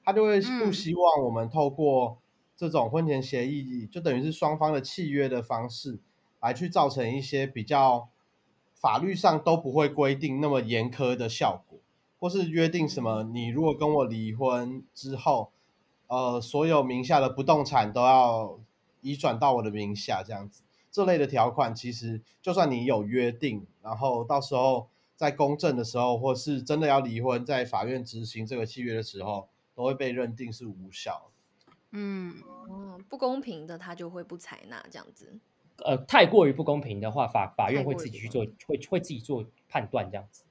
[0.04, 2.18] 他就会不嗯希望我们透过
[2.56, 5.98] 这种婚前协议，就等于是双方的契约的方式，
[6.40, 8.08] 来去造成一些比较
[8.82, 11.78] 法律上都不会规定那么严苛的效果。
[12.20, 15.50] 或是约定什么，你如果跟我离婚之后，
[16.06, 18.60] 呃，所有名下的不动产都要
[19.00, 31.32] 移转到我的名下，这样子，这类的条款，其实就算你有约定，然后到时候在公证的时候，或是真的要离婚，在法院执行这个契约的时候，都会被认定是无效。
[31.90, 32.36] 嗯，
[32.68, 35.40] 哦，不公平的他就会不采纳这样子。
[35.84, 40.44] 呃，太过于不公平的话，法法院会自己去做，会会自己做判断这样子。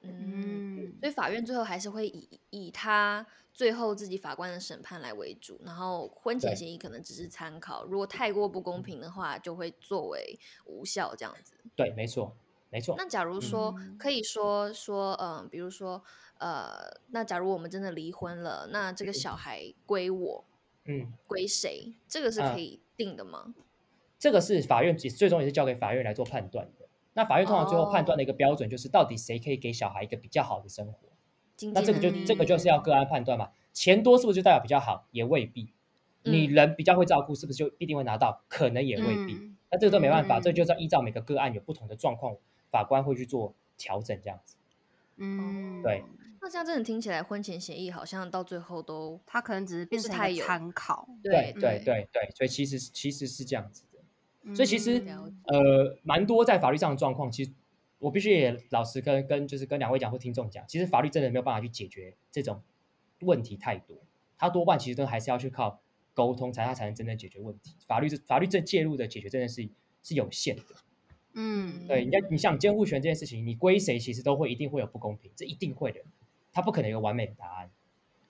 [0.00, 11.54] 嗯，嗯所以法院最后还是会以以他最后自己法官的审判来为主，然后婚前协议可能只是参考，如果太过不公平的话，就会作为无效这样子。
[11.74, 12.36] 对，没错，
[12.70, 12.94] 没错。
[12.96, 16.02] 那假如说嗯可以说说，嗯，比如说，
[16.38, 20.44] 呃，那假如我们真的离婚了，那这个小孩归我，
[20.84, 21.92] 嗯，归谁？
[22.08, 23.52] 这个是嗯可以定的吗？
[24.18, 26.86] 这个是法院最最终也是交给法院来做判断的。
[27.14, 31.08] 那法院通常最后判断的一个标准就是，到底谁可以给小孩一个比较好的生活。
[31.72, 35.06] 那这个就这个就是要个案判断嘛，钱多是不是就代表比较好？
[35.10, 35.72] 也未必。
[36.22, 38.44] 你嗯人比较会照顾，是不是就必定会拿到？
[38.48, 39.34] 可能也未必。
[39.34, 42.34] 嗯那这个都没办法，嗯这就是要依照每个个案有不同的状况，
[42.70, 44.56] 法官会去做调整这样子。
[45.18, 46.02] 嗯，对，
[46.40, 51.06] 那这样真的听起来，婚前协议好像到最后都他可能只是变成参考。
[51.22, 53.87] 对对对对，所以其实其实是这样子的。
[54.54, 57.52] 所以其实嗯呃，蛮多在法律上的状况，其实
[57.98, 62.62] 我必须也老实跟跟就是跟两位讲或听众讲，其实法律真的没有办法去解决这种
[63.20, 63.96] 问题太多，
[64.36, 65.80] 它多半其实都还是要去靠
[66.14, 67.74] 沟通，才它才能真正解决问题。
[67.86, 69.68] 法律是法律这介入的解决真的是
[70.02, 70.62] 是有限的。
[71.34, 76.00] 嗯，对，你要你像监护权这件事情，你归谁其实都会一定会有不公平，这一定会的，
[76.52, 77.70] 它不可能有完美的答案。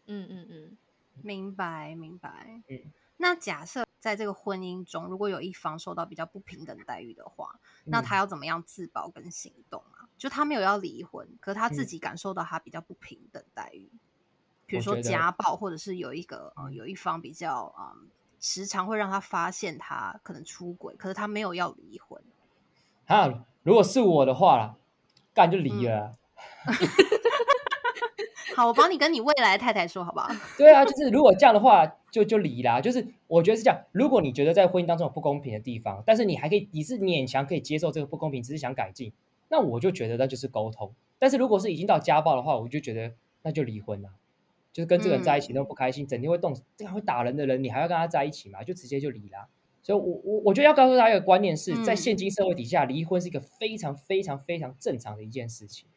[0.06, 0.76] 嗯嗯嗯，
[1.22, 2.60] 明白明白。
[2.68, 2.80] 嗯，
[3.16, 8.04] 那假设在这个婚姻中，如果有一方受到比较不平等待遇的话，那嗯。
[8.04, 10.08] 他要怎么样自保跟行动啊？
[10.16, 11.86] 就他没有要离婚，可是他自嗯。
[11.86, 13.90] 己感受到他比较不平等待遇，
[14.66, 16.74] 比如说家暴，或者是有一个呃嗯。
[16.74, 18.08] 有一方比较嗯
[18.40, 22.22] 时常会让他发现他可能出轨，可是他没有要离婚。
[23.06, 24.76] 啊，如果是我的话啦，
[25.34, 26.16] 干就离了啊、
[28.58, 30.28] 好，我帮你跟你未来的太太说，好不好？
[30.58, 32.80] 对啊，就是如果这样的话，就就离啦。
[32.80, 39.12] 就是我觉得是这样，如果你觉得在婚姻当中有不公平的地方，但是你还可以，你是勉强可以接受这个不公平，只是想改进，
[39.48, 40.92] 那我就觉得那就是沟通。
[41.20, 44.10] 但是如果是已经到家暴的话，我就觉得那就离婚啦。
[44.72, 48.64] 就是跟这个人在一起那么不开心，整天会动这样会打人的人，你还要跟他在一起吗？
[48.64, 49.46] 就直接就离啦。
[49.84, 55.88] 所以我，我我觉得要告诉大家一个观念是，在嗯现今社会底下，离婚是一个非常非常非常正常的一件事情。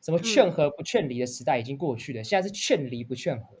[0.00, 3.56] 什么劝嗯和不劝离的时代已经过去了，现在是劝离不劝和。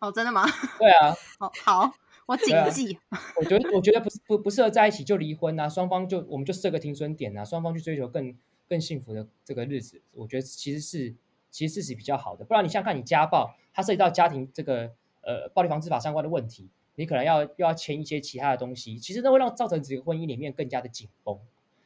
[0.00, 0.44] 哦，真的吗？
[0.78, 1.92] 对啊，好好，
[2.26, 2.98] 我谨记。
[3.40, 8.36] 我觉得我觉得不是不不适合在一起就离婚啊，双方就我们就设个停损点啊，双方去追求更
[8.68, 11.14] 更幸福的这个日子，我觉得其实是
[11.50, 12.44] 其实是比较好的。
[12.44, 21.38] 不然你想想看，你家暴，它涉及到家庭这个呃暴力防治法相关的问题，你可能要又要签一些其他的东西，其实那会让造成这个婚姻里面更加的紧绷。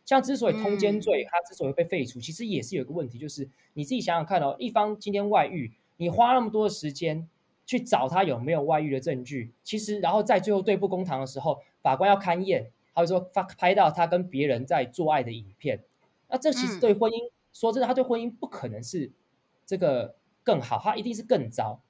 [0.04, 7.28] 像之所以通奸罪嗯它之所以被废除，其实也是有一个问题，就是你自己想想看哦，一方今天外遇，你花那么多的时间
[7.64, 15.80] 去找他有没有外遇的证据，其实然后在最后对簿公堂的时候，法官要勘验，他会说发拍到他跟别人在做爱的影片，
[16.28, 19.10] 那这其实嗯对婚姻、说真的，他对婚姻不可能是
[19.64, 21.80] 这个更好，他一定是更糟。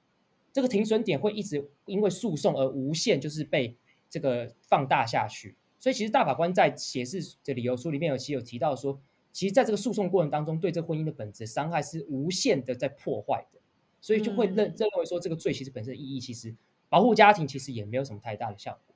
[0.51, 3.75] 这个停损点会一直因为诉讼而无限就是被
[4.07, 5.55] 这个放大下去。
[5.83, 9.01] 所以其实大法官在解释的理由书里面有其实有提到说，
[9.33, 13.59] 其实在这个诉讼过程当中，对这婚姻的本质伤害是无限的在破坏的，
[13.99, 16.55] 所以就会认嗯认为说这个罪其实本身的意义其实
[16.87, 18.95] 保护家庭其实也没有什么太大的效果。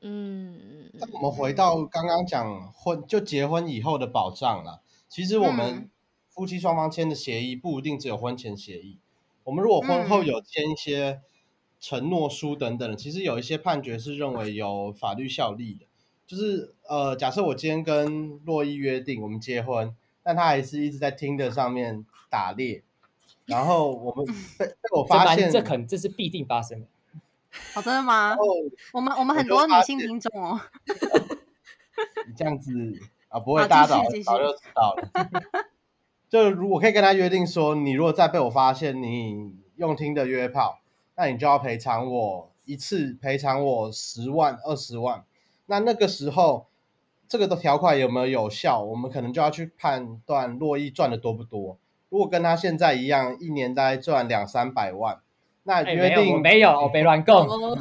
[0.00, 4.80] 嗯那我们回到刚刚讲婚就结婚以后的保障了。
[5.10, 5.90] 其实我们嗯
[6.30, 8.98] 夫妻双方签的协议不一定只有婚前协议，
[9.44, 11.20] 我们如果婚后嗯有签一些
[11.78, 15.84] 承诺书等等的，其实有一些判决是认为有法律效力的。
[16.32, 22.82] 就是呃，假设我今天跟洛伊约定我们结婚，但他还是一直在听的上面打猎，
[23.44, 24.24] 然后我们
[24.58, 26.86] 被被我发现，这肯这是必定发生的。
[27.76, 28.32] 哦，真的吗？
[28.32, 28.40] 哦，
[28.94, 30.58] 我们我们很多女性听众哦。
[32.26, 32.72] 你这样子
[33.28, 35.10] 啊，不会，好大家早早就知道了。
[36.30, 40.80] 就如果可以跟他约定说，你如果再被我发现你用听的约炮，
[41.14, 45.22] 那你就要赔偿我一次赔偿我十万、二十万。
[45.66, 46.66] 那那个时候，
[47.28, 48.82] 这个的条款有没有有效？
[48.82, 51.78] 我们可能就要去判断洛伊赚的多不多。
[52.08, 55.20] 如果跟他现在一样，一年大概赚两三百万，
[55.62, 57.48] 那约定没有，我没乱供。
[57.48, 57.78] 哦，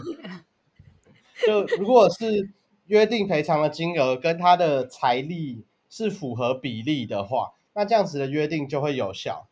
[1.45, 2.49] 就如果是
[2.87, 9.47] 约定赔偿的金额跟他的财力是符合比例的话，那这样子的约定就会有效。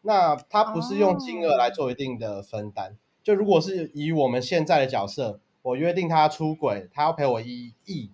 [0.00, 2.96] 那他不是用金额来做一定的分担。
[3.22, 8.10] 就如果是以我们现在的角色，我约定他出轨，他要赔我一亿，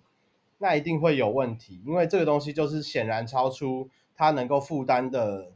[0.59, 5.51] 那一定会有问题，因为这个东西就是显然超出他能够负担的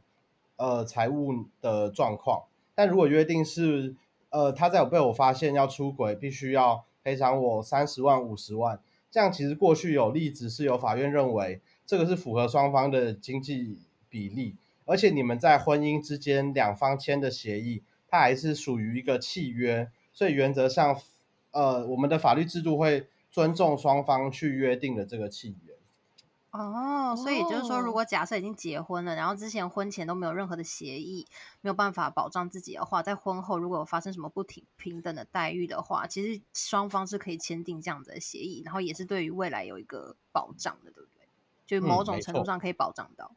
[0.56, 2.44] 呃财务的状况。
[2.74, 3.94] 但如果约定是
[4.30, 8.80] 呃，他在我被我发现要出轨，必须要赔偿我三十万、五十万。
[9.08, 13.78] 这样其实过去有例子是有法院认为这个是符合双方的经济
[14.08, 20.98] 比例，而且你们在婚姻之间两方签的协议，它还是属于一个契约，所以原则上，
[21.54, 25.74] 呃，我们的法律制度会尊重双方去约定的这个契约。
[26.50, 31.26] 哦，所以就是说，如哦果假设已经结婚了，然后之前婚前都没有任何的协议，
[31.62, 41.26] 没有办法保障自己的话，在婚后如果有发生什么不平平等的待遇的话，其实双方是可以签订这样子的协议，然后也是对于未来有一个保障的，对不对？
[41.66, 43.32] 就某种程度上可以保障到。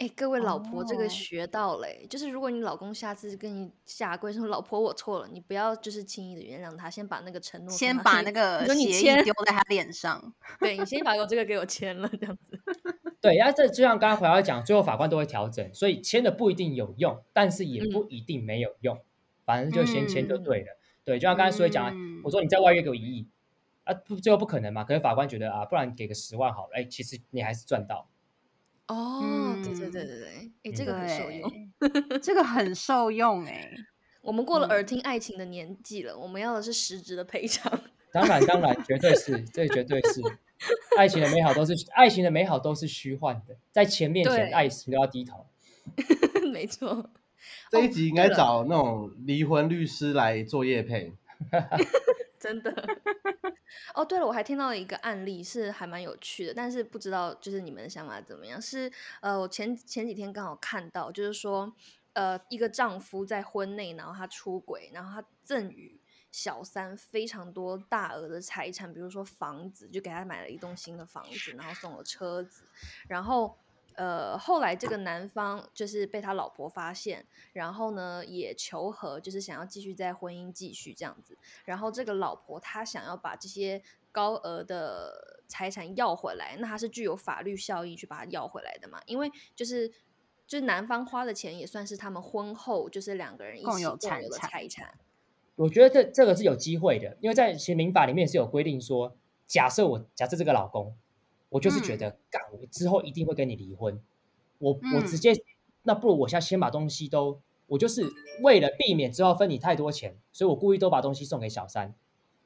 [0.00, 10.32] 哎、各位老婆，这哦个学到嘞、就是如果你老公下次跟你下跪说“老婆，我错了”，你不要就是轻易的原谅他，先把那个承诺先他把那个你说你协签议丢在他脸上。
[10.58, 12.58] 对你先把我这个给我签了，这样子。
[13.20, 18.98] 对，然后这就像刚刚回来讲，最后法官都会调整，所以签的不一定有用，但是也不一定没有用，
[19.44, 20.78] 反正就先签就对了。
[21.04, 23.28] 对，就像刚才所以讲的，嗯我说你在外约给我一亿，
[23.84, 28.08] 啊，不，最后不可能嘛，可是法官觉得啊，不然给个十万好了，哎，其实你还是赚到。
[28.92, 31.70] 哦，对对对嗯对对，哎、这个很受用。
[31.78, 33.70] 对， 这个很受用哎、
[34.22, 37.80] 我们过了嗯耳听爱情的年纪了，我们要的是实质的赔偿。
[38.12, 40.20] 当然，当然，绝对是，这绝对是，
[40.98, 45.46] 爱情的美好都是爱情的美好都是虚幻的，在钱面前，对爱情都要低头。
[46.52, 47.08] 没错，
[47.70, 51.12] 这一集应该找那种离婚律师来做业配。
[52.40, 52.72] 真的。
[53.94, 58.60] 哦，对了，我还听到一个案例，是还蛮有趣的，但是不知道就是你们的想法怎么样？
[58.60, 61.72] 是呃，我前前几天刚好看到，就是说
[62.14, 66.00] 呃，一个丈夫在婚内，然后他出轨，然后他赠予
[66.32, 72.64] 小三非常多大额的财产，比如说房子，就给他买了一栋新的房子，然后送了车子，
[73.06, 73.56] 然后。
[73.94, 81.36] 呃，后来这个男方就是被他老婆发现，然后呢也求和，就是想要继续在婚姻继续这样子。
[81.64, 89.00] 然后这个老婆她想要把这些高额的财产要回来，那她是具有法律效益去把它要回来的嘛？
[89.06, 89.88] 因为就是
[90.46, 94.94] 就是男方花的钱也算是他们婚后就是两个人一起共有有的财产财产。
[95.56, 99.14] 我觉得这这个是有机会的，因为在其实民法里面是有规定说，
[99.46, 100.96] 假设我假设这个老公，
[101.50, 104.00] 我就是觉得干、我之后一定会跟你离婚，
[104.58, 105.44] 我我直嗯接、
[105.82, 108.02] 那不如我现在先把东西都，我就是
[108.42, 111.94] 为了避免之后分你太多钱，所以我故意都把东西送给小三，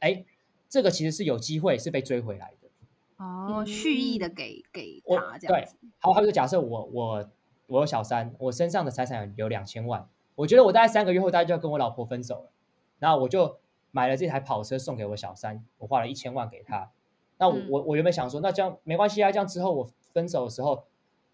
[0.00, 0.24] 哎，
[0.68, 2.68] 这个其实是有机会是被追回来的。
[3.16, 5.76] 哦，蓄意的嗯给给他这样子。
[5.98, 7.30] 好，还有一个假设我我
[7.66, 12.50] 我有小三，我身上的财产有两千万，我觉得我大概三个月后大概就要跟我老婆分手了，
[12.98, 13.58] 然后我就
[13.90, 16.90] 买了这台跑车送给我小三，我花了一千万给他。
[17.38, 17.66] 那我、嗯。
[17.70, 20.84] 我我原本想说，那这样没关系啊，这样之后我分手的时候，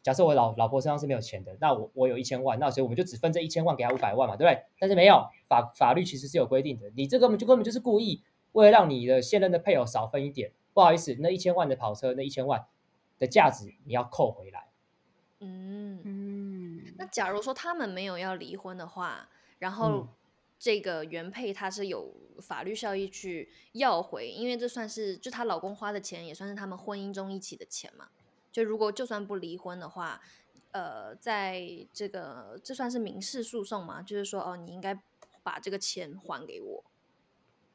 [0.03, 4.63] 假设我老老婆身上是没有钱的，那我我有一千万，那所以我们就只分这一千万给他五百万嘛，对不对？
[4.79, 12.65] 但是没有法法律其实是有规定的，你这根本就根本就是故意为了让你的现任的配偶少分一点，不好意思，那一千万的跑车那一千万
[13.19, 14.67] 的价值你要扣回来。
[15.41, 20.09] 嗯，嗯，那假如说他们没有要离婚的话，然后嗯
[20.61, 28.09] 这个原配他是有法律效益去要回，因为这算是就她老公花的钱，也算是他们婚姻中一起的钱嘛。
[28.53, 30.21] 就如果就算不离婚的话，
[30.73, 31.63] 呃，在
[31.95, 34.03] 这个这算是民事诉讼嘛？
[34.03, 35.01] 就是说哦，你应该
[35.43, 36.85] 把这个钱还给我。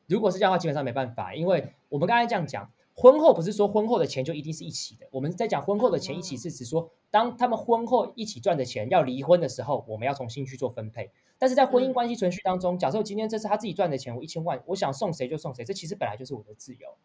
[0.06, 11.12] 如果是这样的话，基本上没办法，因为我们刚才这样讲，婚后不是说婚后的钱就一定是一起的，我们在讲婚后的钱一起是指说，当他们婚后一起赚的钱要离婚的时候，我们要重新去做分配。
[11.38, 16.98] 但是在婚姻嗯关系存续当中，假设今天这是他自己赚的钱，我一千万，我想送谁就送谁，这其实本来就是我的自由。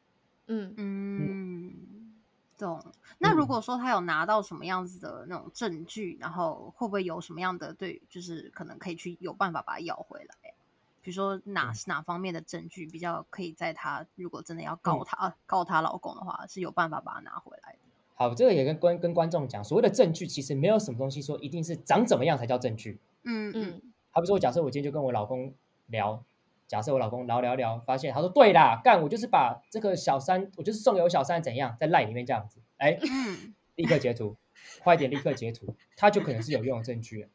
[0.47, 2.15] 嗯，嗯，
[2.57, 2.81] 懂。
[3.19, 10.55] 那如果说他有拿到什么样子的那种证据，然后会不会有什么样的对，就是可能可以去有办法把它要回来？
[11.03, 17.79] 比如说哪嗯哪方面的证据比较可以在她如果真的要告嗯他、啊告她老公的话，是有办法把它拿回来的。
[18.15, 23.01] 好，这个也跟观跟观众讲，所谓的证据其实没有什么东西说一定是长怎么样才叫证据。
[23.25, 25.55] 嗯嗯嗯好比说，假设我今天就跟我老公
[25.87, 26.23] 聊，
[26.67, 34.37] 假设我老公聊聊聊，发现他说对啦，干我就是把这个小三，我就是送给我小三怎样，在赖里面这样子，哎，嗯立刻截图，
[34.83, 37.29] 快点立刻截图，他就可能是有用的证据了。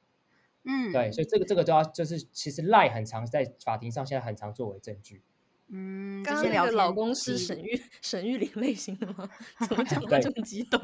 [0.65, 5.21] 嗯，对，所以这个这个都要就是其实赖很常在法庭上现在很常作为证据。
[5.67, 9.27] 嗯，刚刚那个老公是沈玉沈玉琳类型的吗？
[9.67, 10.79] 怎么讲话对这么激动？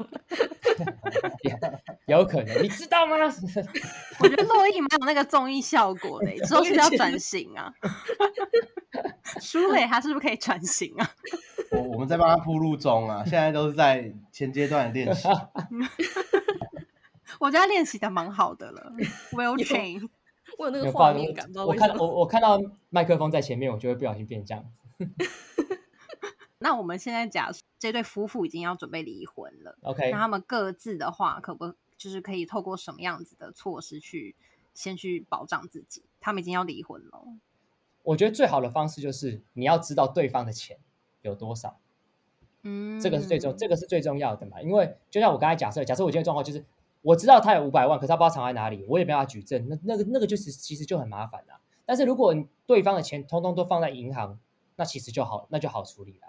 [2.06, 3.16] 有可能，你知道吗？
[4.18, 7.72] 我觉得洛伊蛮有那个综艺效果的，之后是不是要转型啊？
[9.40, 11.10] 舒磊他是不是可以转型啊？
[11.70, 15.28] 我我们在帮他铺路中啊，现在都是在前阶段的练习。
[17.42, 18.92] 我觉得他练习的蛮好的了
[19.32, 20.08] ，well trained。
[20.58, 21.90] 我有那个画面感，我看。
[21.98, 25.08] 我我看到麦克风在前面，我就会不小心变这样子。
[26.58, 34.36] 那我们现在假设这对夫妇已经要准备离婚了，OK，那他们各自的话，可不就是可以透过什么样子的措施去
[34.72, 36.04] 先去保障自己？
[36.20, 37.24] 他们已经要离婚了，
[38.04, 40.76] 我觉得最好的方式就是你要知道对方的钱
[41.22, 41.80] 有多少，
[42.62, 44.60] 嗯，这个是最重，这个是最重要的嘛。
[44.60, 46.64] 因为就像我刚才假设，假设我今天状况就是
[47.02, 51.60] 我知道他有五百万，可是他不知道藏在哪里，我也没办法举证，那那个那个就是其实就很麻烦了。
[51.84, 54.38] 但是如果你对方的钱通通都放在银行，
[54.76, 56.28] 那其实就好，那就好处理了。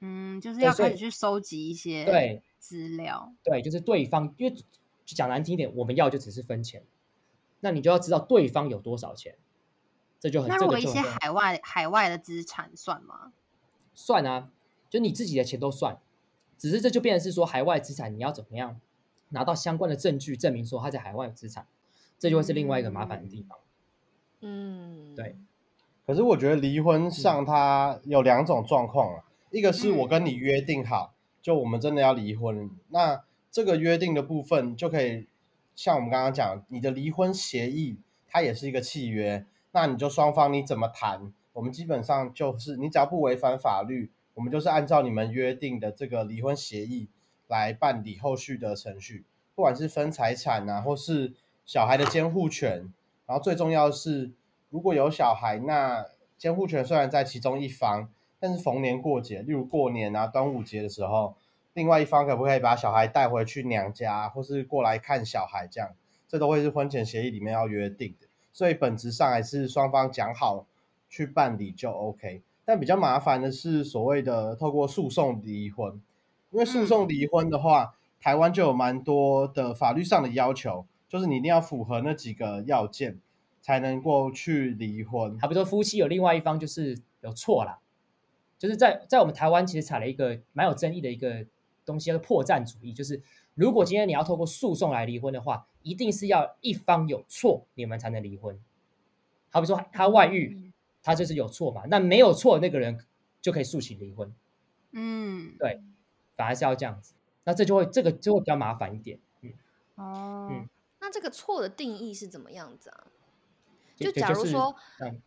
[0.00, 6.84] 嗯，就是要开始去收集一些对资料，对，就是对方，因为就讲难听一点，我们要就只是分钱，
[7.60, 9.36] 那你就要知道对方有多少钱，
[10.20, 13.32] 这就很那如果一些海外海外的资产算吗？
[13.94, 14.50] 算啊，
[14.88, 15.98] 就你自己的钱都算，
[16.58, 18.80] 只是这就变成是说海外资产你要怎么样
[19.30, 21.66] 拿到相关的证据证明说他在海外有资产，
[22.18, 23.58] 这就会是另外一个麻烦的地方。
[24.40, 25.36] 嗯，对，
[26.06, 29.96] 可是我觉得离婚上它有两种状况啊，一个是嗯。
[29.98, 35.26] 我跟你约定好，就我们真的要离婚，那这个约定的部分就可以
[35.74, 37.98] 像我们刚刚讲，你的离婚协议
[38.28, 47.08] 它也是一个契约，那你就双方你怎么谈，我们基本上就是你只要不违反法律，我们就是按照你们约定的这个离婚协议
[47.48, 49.24] 来办理后续的程序，
[49.54, 51.32] 不管是分财产啊，或是
[51.64, 52.92] 小孩的监护权，
[53.26, 54.32] 然后最重要是，
[54.70, 61.34] 如果有小孩，那监护权虽然在其中一方，但是逢年过节，例如过年啊、端午节的时候，
[61.74, 65.90] 另外一方可不可以把小孩带回去娘家，或是过来看小孩这样，
[66.28, 68.26] 这都会是婚前协议里面要约定的。
[68.52, 70.66] 所以本质上还是双方讲好
[71.08, 72.42] 去办理就 OK。
[72.64, 76.00] 但比较麻烦的是所谓的透过诉讼离婚，
[76.56, 83.18] 因为诉讼离婚的话，台湾就有蛮多的法律上的要求，就是你一定要符合那几个要件
[83.60, 85.38] 才能够去离婚。
[85.38, 87.78] 好比说夫妻有另外一方就是有错啦，
[88.56, 91.44] 就是在在我们台湾其实踩了一个蛮有争议的一个
[91.84, 93.20] 东西，叫做破绽主义，就是
[93.54, 98.58] 如果今天你要透过诉讼来离婚的话，一定是要一方有错，你们才能离婚。
[99.50, 102.98] 好比说他外遇，他就是有错嘛，那没有错那个人
[103.42, 104.32] 就可以诉请离婚，
[104.92, 105.82] 嗯，对
[106.36, 107.14] 反而是要这样子，
[107.44, 109.18] 那这就会这个就会比较麻烦一点。
[109.40, 109.52] 嗯，
[109.96, 110.68] 哦，嗯
[111.00, 113.06] 那这个错的定义是怎么样子啊？
[113.96, 115.20] 就就假如是说，嗯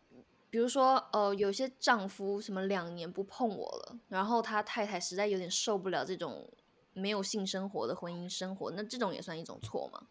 [0.50, 6.50] 比如说，呃，有些丈夫什么两年不碰我了，然后他太太实在有点受不了这种
[6.92, 10.08] 没有性生活的婚姻生活，那这种也算一种错吗？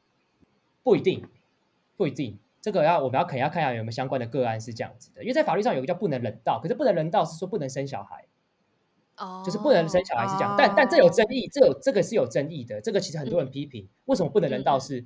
[0.82, 1.28] 不一定，
[1.98, 2.40] 不一定。
[2.62, 8.26] 这个要我们要肯定要看一下有没有相关的个案是这样子的，因为在法律上有一个叫不能人道，可是不能人道是说不能生小孩，
[9.20, 15.06] 哦，就是不能生小孩是这样，但但这有争议，这有这个是有争议的，这个其实很多人批评，为什么不能人道是、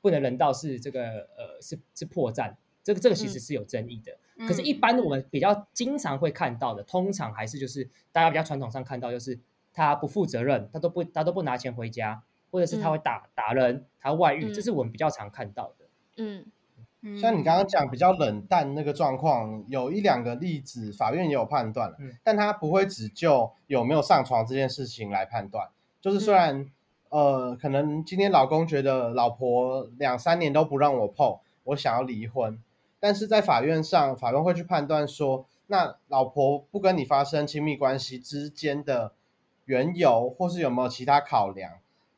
[0.00, 1.02] 不能人道是这个
[1.38, 4.16] 呃是是破绽，这个这个其实是有争议的。
[4.48, 4.72] 可是，一。
[4.72, 9.38] 般我们比较经常会看到的，通常还是就是大家比较传统上看到，就是
[9.74, 14.54] 他不负责任，他都不他都不拿钱回家，或者是他会打、打人，他外遇，嗯。
[14.54, 15.84] 这是我们比较常看到的。
[16.16, 16.46] 嗯
[17.02, 22.16] 嗯像你刚刚讲比较冷淡那个状况，有一两个例子，法院也有判断了，嗯。
[22.22, 25.68] 但他不会只就有没有上床这件事情来判断。
[26.00, 26.66] 就是虽然、
[27.08, 32.58] 呃，可能今天老公觉得老婆两三年都不让我碰，我想要离婚，
[32.98, 39.12] 但是在法院上，法院会去判断说，那老婆不跟你发生亲密关系之间的
[39.64, 41.72] 缘由，或是有没有其他考量，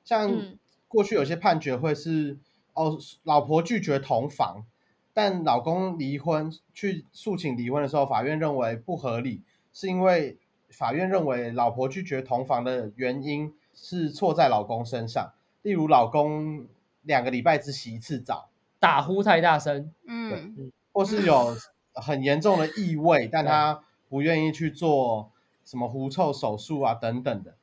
[0.04, 0.58] 像嗯。
[0.88, 2.36] 过去有些判决会是
[2.74, 4.66] 哦，老婆拒绝同房，
[5.14, 9.42] 但老公离婚去诉请离婚的时候，法院认为不合理，
[9.72, 10.38] 是因为
[10.70, 15.32] 法院认为老婆拒绝同房的原因是错在老公身上，
[15.62, 16.66] 例如老公
[17.02, 18.48] 两个礼拜只洗一次澡，
[18.80, 21.56] 打呼太大声，嗯或是有
[21.94, 25.30] 很严重的异味，但他不愿意去做
[25.64, 27.54] 什么狐臭手术啊等等的，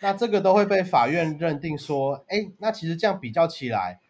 [0.00, 4.00] 那这个都会被法院认定说，哎，那其实这样比较起来，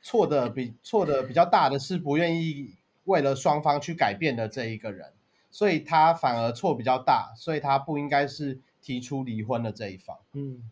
[0.00, 2.74] 错的比错的比较大的是不愿意
[3.04, 5.12] 为了双方去改变的这一个人，
[5.50, 10.16] 所以他反而错比较大，所以他不应该是提出离婚的这一方。
[10.32, 10.62] 嗯，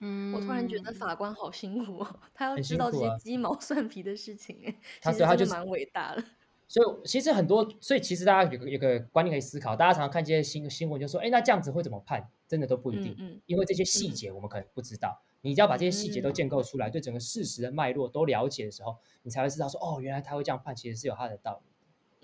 [0.00, 6.24] 嗯，我突然觉得法官好辛苦哦，他要知道这些鸡毛蒜皮的事情，哎，他其对他就蛮伟大的。
[6.70, 12.30] 所以其实很多，所以其实大家有个有个观念可以思考，大家常常看这些新新闻，就说，哎，那这样子会怎么判？
[12.46, 15.20] 真的都不一定，嗯嗯因为这些细节我们可能不知道。
[15.42, 21.70] 你只要把这些细节都建构出来，对整个事实的脉络都了解的时候，你才会知道说，哦，原来他会这样判，其实是有他的道理。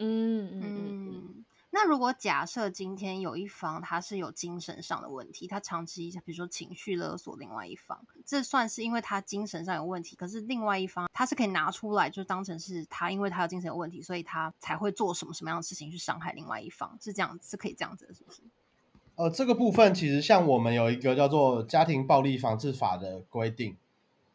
[0.04, 1.08] 嗯嗯嗯嗯，
[1.38, 18.42] 嗯，那如果假设今天有一方他是有精神上的问题，他长期比如说情绪勒索另外一方，这算是因为他精神上有问题，可是另外一方他是可以拿出来就当成是他因为他有精神有问题，所以他才会做什么什么样的事情去伤害另外一方，是这样是可以这样子的，是不是？
[19.16, 23.74] 呃，这个部分其实像我们有一个叫做《家庭暴力防治法》的规定，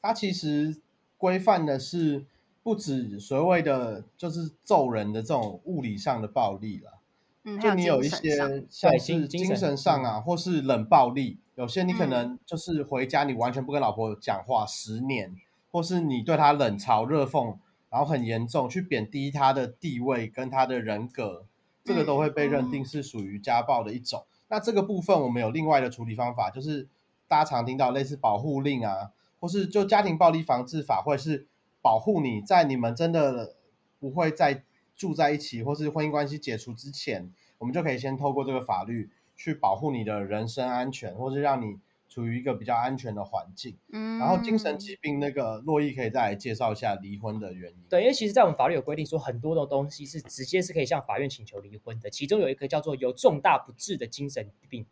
[0.01, 0.77] 它其实
[1.19, 2.25] 规范的是
[2.63, 6.97] 不止所谓的就是揍人的这种物理上的暴力了。
[7.43, 8.35] 嗯，就你有一些
[8.69, 15.35] 像是精精神上啊，或是冷暴力，有些你可能就是回家你完全不跟老婆讲话十年，
[15.71, 17.55] 或是你对她冷嘲热讽，
[17.91, 21.45] 然后很严重去贬低她的地位跟她的人格，
[21.83, 24.23] 这个都会被认定是属于家暴的一种。
[24.51, 26.87] 那这个部分我们有另外的处理方法，就是
[27.27, 31.47] 大家常听到类似保护令啊，或是就家庭暴力防治法，或者是
[31.81, 33.55] 保护你在你们真的
[33.99, 34.63] 不会再。
[34.93, 41.79] 住在一起或是婚姻关系解除之前，我们就可以先透过这个法律去保护你的人身安全，或是让你
[42.11, 43.77] 处于一个比较安全的环境。
[43.93, 47.77] 嗯，然后精神疾病那个洛伊可以再来介绍一下离婚的原因。
[47.89, 54.85] 对，因为其实，在我们法律有规定说，很多的东西是直接是可以向法院请求离婚的，其中有一个叫做有重大不治的精神病。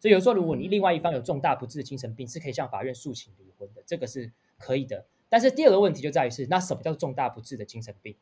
[0.00, 5.04] 所以有时候，如果你另外一方有重大不治的精神病，是可以向法院诉请离婚的，这个是可以的。
[5.28, 8.16] 但是第二个问题就在于是，那什么叫重大不治的精神病？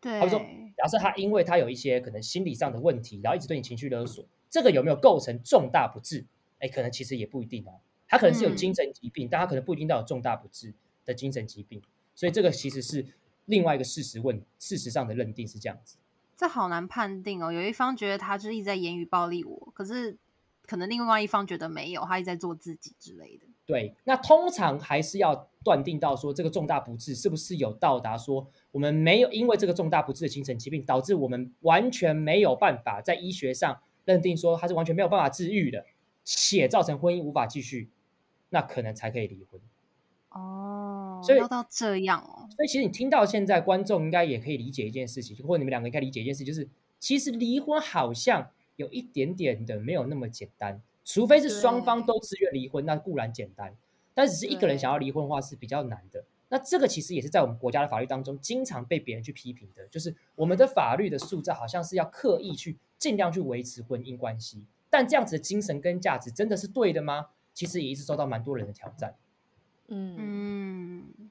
[0.00, 0.38] 对他说
[0.76, 6.24] ：“假设他因为他有一些可能心理上的问题，然后一直对你情绪勒索，这个有没有构成重大不治？
[6.58, 7.80] 哎，可能其实也不一定哦。
[8.08, 10.72] 他可能是有精神疾病，但他可能不一定到有重大不治
[11.04, 11.82] 的精神疾病。
[12.14, 13.04] 所以这个其实是
[13.46, 15.96] 另外一个事实问，事实上的认定是这样子。
[16.36, 17.52] 这好难判定哦。
[17.52, 20.16] 有一方觉得他就是一直在言语暴力我，可是
[20.66, 35.84] 可能另外一方觉得没有，他一直在做自己之类的。”对，那通常还是要断定到说这个重大不治是不是有到达说我们没有因为这个重大不治的精神疾病导致我们完全没有办法在医学上认定说他是完全没有办法治愈的，
[36.22, 37.90] 且造成婚姻无法继续，
[38.50, 39.60] 那可能才可以离婚。
[40.30, 42.48] 哦，所以要到这样哦。
[42.56, 46.68] 所以其实你听到现在观众应该也可以理解一件事情，或者你们两个应该理解一件事，就是
[46.98, 50.82] 其实离婚好像有一点点的没有那么简单。
[51.04, 53.70] 除非是双方都自愿离婚，那固然简单；
[54.12, 56.24] 但只是一个人想要离婚的话是比较难的。
[56.48, 67.26] 那这个其实也是在我们国家的法律当中经常被别人去批评的，就是我们的法律的塑造好像是要刻意去尽量去维持婚姻关系，但这样子的精神跟价值真的是对的吗？
[67.56, 69.16] 其实也一直受到蛮多人的挑战。
[69.88, 71.30] 嗯嗯，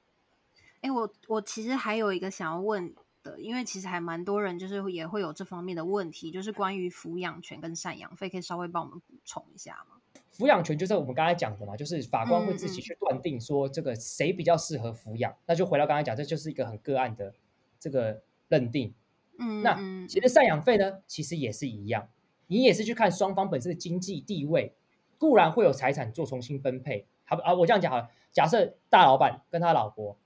[0.82, 2.93] 哎，我我其实还有一个想要问。
[3.23, 9.97] 的，因为其实还蛮多人就是也会有这方面的问题，就是关于抚养权跟赡养费，可以稍微帮我们补充一下吗？
[10.32, 17.34] 抚养权就是我们刚才讲的嘛，就是法官会自己去断定说这个谁比较适合抚养，那就回到刚才讲，这就是一个很个案的
[17.80, 18.93] 这个认定。
[19.39, 19.73] 嗯，那
[20.07, 22.07] 其实赡养费呢，其实也是一样，
[22.45, 24.76] 你也是去看双方本身的经济地位，
[25.18, 27.07] 固然会有财产做重新分配。
[27.26, 30.18] 好啊，我这样讲好了，假设大老板跟他老婆。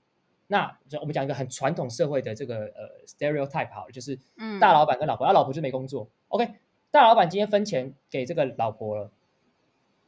[0.52, 4.18] 那我们讲一个很传统社会的这个呃 stereotype 好了，就是
[4.60, 6.10] 大老板跟老婆，他老婆就没工作。
[6.26, 6.56] OK，
[6.90, 9.12] 大老板今天分钱给这个老婆了，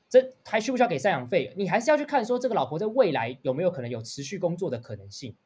[0.09, 1.55] 这还需不需要给赡养费？
[1.57, 5.37] 你还是要去看说这个老婆在未来有没有可能有持续工作的可能性，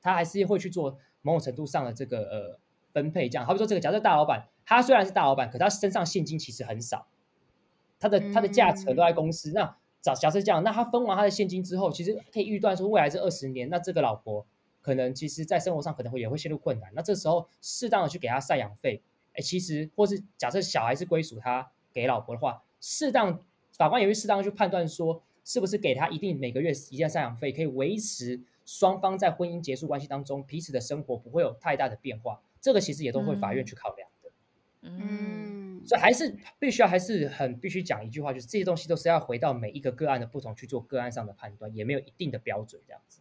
[0.00, 2.58] 他还是会去做某种程度上的这个呃
[2.94, 3.28] 分配。
[3.28, 7.06] 这样，好比说这个假设大老板，他虽然是大老板，可他身上现金其实很少，
[7.98, 9.52] 他的他的价值都在公司。
[9.52, 14.46] 那假假设这样，那他分完他的现金之后，其实可以预断说未来这二十年，那这个老婆
[14.80, 16.90] 可能其实在生活上可能会也会陷入困难。
[16.94, 23.40] 那这时候适当的去给他赡养费，哎，其实或是假设小孩是归属他给老婆的话，适当
[23.72, 32.40] 法官也会适当去判断说，是不是给他一定每个月一定赡养费，可以维持双方在婚姻结束关系当中彼此的生活不会有太大的变化。
[32.60, 34.30] 这个其实也都会法院去考量的。
[34.82, 35.55] 嗯。
[35.86, 43.20] 所以还是必须要还是很必须讲一句话，就是这些东西都是要回到每一个个案的不同去做个案上的判断，也没有一定的标准这样子。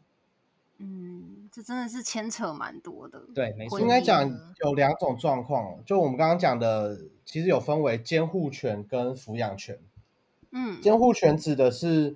[0.77, 3.21] 嗯，这真的是牵扯蛮多的。
[3.33, 3.79] 对，没错。
[3.79, 4.29] 应该讲
[4.61, 9.79] 有两种状况，就我们刚刚讲的，其实有分为监护权跟抚养权。
[10.51, 12.15] 嗯，监护权指的是，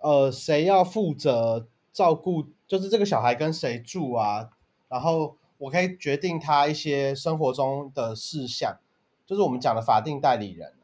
[0.00, 4.50] 呃，谁要负责照顾，就是这个小孩跟谁住啊，
[4.88, 8.78] 然后我可以决定他一些生活中的事项。
[9.32, 10.74] 就是我们讲的法定代理人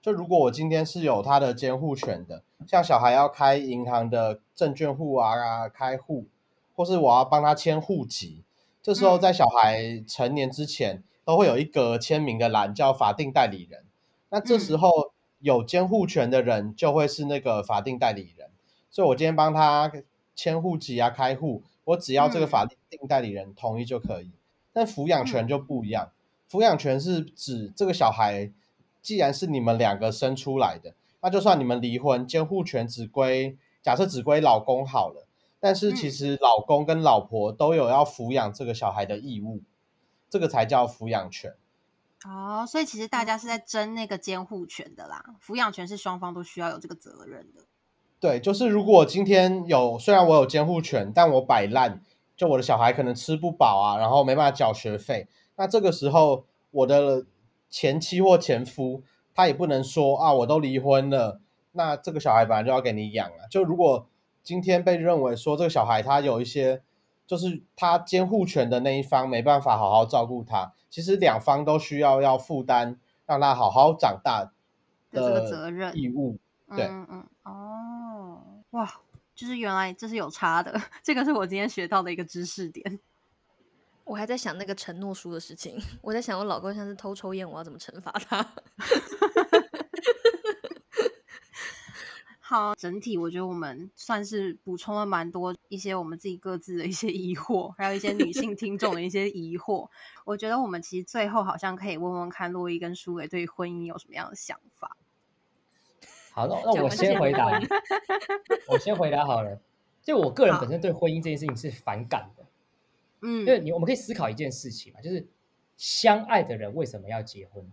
[0.00, 6.24] 就如果我今天是有他的监护权的，像小孩要开银行的证券户啊，开户，
[6.74, 8.44] 或是我要帮他迁户籍，
[8.82, 13.84] 这时候在小孩成年之前，都会有一个签名的栏叫法定代理人。
[14.30, 18.48] 那这时候有监护权的人就会是那个法定代理人，
[18.90, 19.92] 所以我今天帮他
[20.34, 24.30] 迁户籍啊，开户，我只要这个法定代理人同意就可以。
[24.72, 26.08] 但抚养权就不一样。
[26.50, 28.50] 抚养权是指这个小孩
[29.02, 35.26] 既然是你们两个生出来的，那就算你们离婚，监护权只归假设只归老公好了，
[35.60, 39.60] 但是其嗯实老公跟老婆都有要抚养这个小孩的义务，
[40.28, 41.54] 这个才叫抚养权。
[42.24, 47.62] 哦，所以其实大家是在争那个监护权的啦，抚养权是双方都需要有这个责任的。
[48.18, 52.02] 对，就是如果今天有虽然我有监护权，但我摆烂，
[52.36, 55.28] 就我的小孩可能吃不饱啊，然后没办法缴学费，
[55.58, 57.26] 那这个时候我的
[57.68, 59.02] 前妻或前夫
[59.34, 61.40] 他也不能说啊，我都离婚了，
[61.72, 63.46] 那这个小孩本来就要给你养了。
[63.50, 64.08] 就如果
[64.42, 66.82] 今天被认为说这个小孩他有一些，
[67.26, 74.50] 就是他监护权的那一方没办法好好照顾他，其实两方都需要要负担让他好好长大
[75.10, 76.38] 的这个责任义务。
[76.74, 78.88] 对嗯嗯，哦，哇，
[79.34, 82.98] 就是原来这是有差的，这个是我今天学到的一个知识点。
[84.08, 88.44] 我还在想那个承诺书的事情，我在想我老公像是偷抽烟，我要怎么惩罚他？
[92.40, 99.90] 好，整体我觉得我们算是补充了蛮多一些我们自己各自的一些疑惑，还有一些女性听众的一些疑惑。
[100.24, 104.96] 我觉得我们其实最后好像可以问问看洛伊跟舒伟对婚姻有什么样的想法。
[106.32, 107.68] 好，那那我先回答婚，
[108.68, 109.60] 我先回答好了。
[110.02, 112.37] 就我个人本身对婚姻这件事情是反感的，
[113.20, 115.26] 嗯因为你我们可以思考一件事情嘛，就是
[115.76, 117.70] 相爱的人为什么要结婚？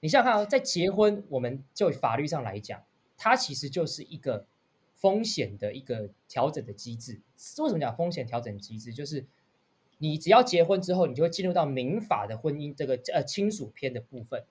[0.00, 2.82] 你想想看哦，在结婚，我们就法律上来讲，
[3.16, 4.46] 它其实就是一个
[4.96, 7.20] 风险的一个调整的机制。
[7.58, 8.92] 为什么讲风险调整机制？
[8.92, 9.24] 就是
[9.98, 14.44] 你只要结婚之后，你就会进入到民法的婚姻这个呃亲属篇的部分。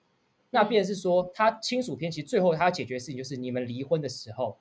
[0.50, 4.58] 那便是说，他亲属篇其实最后他要解决的事情就是你们离婚的时候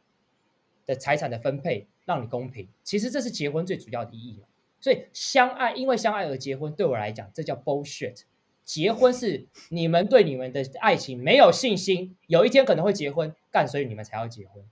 [0.86, 2.67] 的财产的分配让你公平。
[2.84, 4.47] 其实这是结婚最主要的意义嘛。
[4.82, 8.23] 所以相爱，因为相爱而结婚，对我来讲，这叫 bullshit。
[8.63, 14.63] 结婚是你们对你们的爱情没有信心，有一天可能会结婚，干，所以你们才要结婚。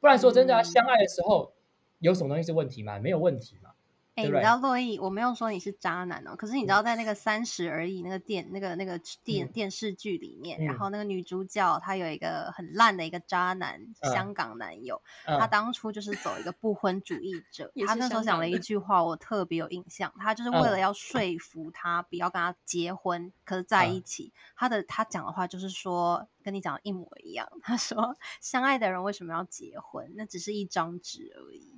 [0.00, 1.52] 不然说真的、啊，嗯相爱的时候
[1.98, 2.98] 有什么东西是问题吗？
[2.98, 3.70] 没有问题嘛。
[4.16, 20.10] 哎、你知道洛伊，我没有说你是渣男哦，可是你知道在那个《三十而已》那个电那个那个电、嗯电视剧里面，嗯然后那个女主角她有一个很烂的一个渣男、嗯香港男友，嗯他当初就是走一个不婚主义者 也，他那时候讲了一句话，我特别有印象。
[20.18, 24.32] 他就是为了嗯要说服他不要跟他结婚，可是在一嗯起。
[24.56, 27.46] 他的他讲的话就是说，跟你讲的一模一样。
[27.62, 30.10] 他说，相爱的人为什么要结婚？
[30.16, 31.70] 那只是一张纸而已。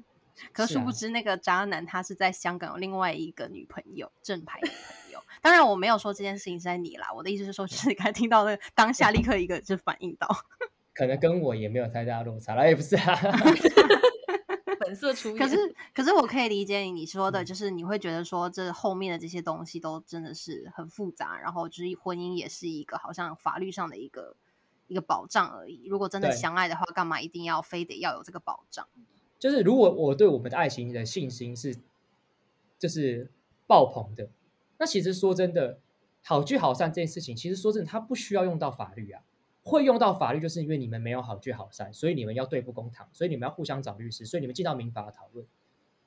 [0.53, 5.21] 可殊不知，那个渣男他是在香港有另外一个女朋友，正牌女朋友。
[5.41, 10.29] 当然，我没有说这件事情是在你啦，我的意思是说，就是刚才听到的当下立刻一个就反应到。
[10.95, 13.17] 可能跟我也没有太大落差了，也不是啊。
[14.81, 15.39] 本色出演。
[15.39, 24.35] 可是，可是我可以理解你你说的，嗯就是你会觉得说，这后面的这些东西都真的是很复杂，然后就是婚姻也是一个好像法律上的一个
[24.87, 25.87] 一个保障而已。
[25.87, 28.89] 如果真的相爱的话，干嘛一定要非得要有这个保障？
[29.39, 31.77] 就是如果我对我们的爱情的信心是
[32.79, 33.31] 就是
[33.67, 34.29] 爆棚的，
[34.79, 35.79] 那其实说真的，
[36.23, 39.23] 好聚好散这件事情，其实说真的，它不需要用到法律啊。
[39.65, 45.45] 会用到法律，就是因为你们没有好聚好散，所以你们要对簿公堂，所以你们要互相找律师，所以你们进到民法的讨论。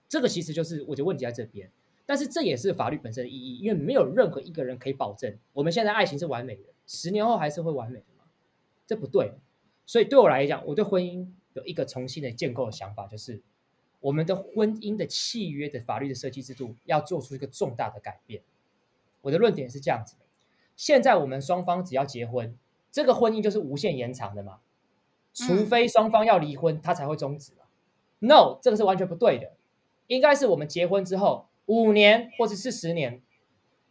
[0.10, 1.70] 这个其实就是我觉得问题在这边，
[2.08, 8.24] 但是这也是法律本身的意义，因为没有任何一个人可以保证我们现在爱情是完美的，十年后还是会完美的嘛？
[8.88, 9.34] 这不对。
[9.86, 13.42] 所以对我来讲，我对婚姻有一个重新的建构的想法，就是
[14.00, 18.42] 我们的婚姻的契约的法律的设计制度要做出一个重大的改变。
[19.22, 20.16] 我的论点是这样子：
[20.76, 22.58] 现在我们双方只要结婚，
[22.92, 24.60] 这个婚姻就是无限延长的嘛，
[25.34, 27.54] 除非双方要离婚，它才会终止。
[28.20, 29.54] No，这个是完全不对的。
[30.08, 33.22] 应该是我们结婚之后五年或者是十年，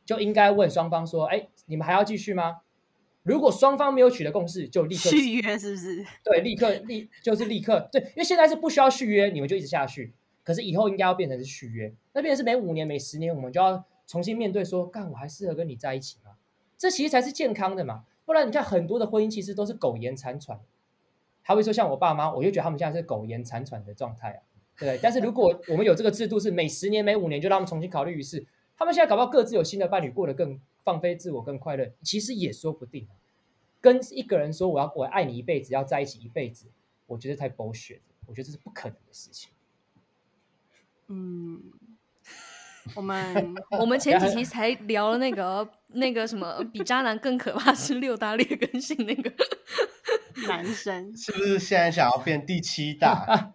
[0.04, 2.60] 就应该问双方说：“哎，你们还要继续吗？”
[3.30, 6.04] 如果双方没有取得共识，就立刻续约是不是？
[6.24, 10.12] 对，立刻立就是立刻对，因为现在是不需要续约，你们就一直下去。
[10.42, 16.32] 可是以后应该要变成是续约，那变成是每五年、每十年，我们就要重新面对说，干我还适合跟你在一起吗？
[16.76, 18.04] 这其实才是健康的嘛。
[18.24, 20.58] 不然你看很多的婚姻其实都是苟延残喘，
[21.42, 24.40] 还会说像我爸妈，我就觉得他们现在是苟延残喘的状态啊，
[24.78, 24.98] 对？
[25.00, 28.44] 但是如果我们有这个制度，是每十年、每五年就让他们重新考虑一次，
[28.76, 33.19] 他们现在搞不好各自有新的伴侣，过得更放飞自我、更快乐，其实也说不定啊。
[33.80, 36.66] 跟一个人说我要我爱你一辈子，要在一起一辈子，
[37.06, 39.50] 我觉得太 bullshit，我觉得这是不可能的事情。
[41.08, 41.72] 嗯，
[42.94, 49.32] 我们 我们前几期才聊了那个 那个什么，比渣男更可怕是六大劣根性那个。
[50.46, 53.50] 男生是不是现在想要变第七大？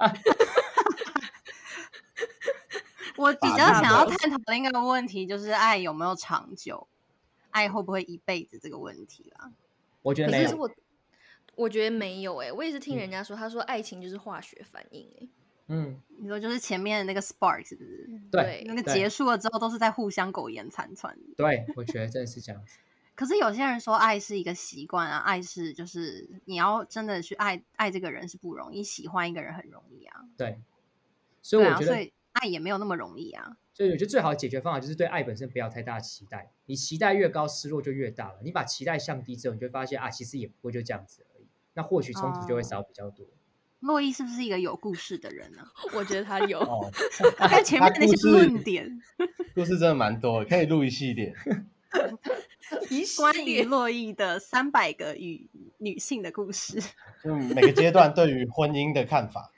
[3.17, 6.87] 我比较想要探讨另一个问题，就是爱有没有长久？
[7.51, 9.51] 爱会不会一辈子这个问题啦。
[10.05, 10.43] 我觉得没有。
[10.43, 10.71] 可是我
[11.55, 15.27] 我觉得没有哎、我也是听嗯人家说，他说爱情就是化学反应哎、
[15.67, 18.07] 嗯，你说就是前面的那个 spark 是不是？
[18.31, 21.17] 对那个结束了之后都是在互相苟延残喘。
[21.35, 22.77] 对，我觉得真的是这样子。
[23.15, 30.21] 可是有些人说爱是一个习惯啊，爱是就是你要真的去爱爱这个人是不容易，喜欢一个人很容易啊。
[30.37, 30.59] 对，
[31.41, 33.57] 所以对啊，我觉得，所以爱也没有那么容易啊。
[33.75, 36.49] 所以我觉得最好的解决方法就是对爱本身不要太大的期待。
[36.65, 38.39] 你期待越高，失落就越大了。
[38.41, 41.45] 你把期待降低之后，你就会发现啊，其实也不过就这样子而已。
[41.73, 43.27] 那或许冲突就会哦少比较多。
[43.81, 46.57] 洛伊是不是一个有故事的人呢、我觉得他有。
[46.57, 46.89] 哦，
[47.37, 48.97] 大概前面的那些论 点，
[49.53, 51.33] 故事真的蛮多的，可以录一系列。
[53.17, 55.49] 关于洛伊的三百个与
[55.79, 56.81] 女性的故事。
[57.21, 59.51] 就每个阶段对于婚姻的看法。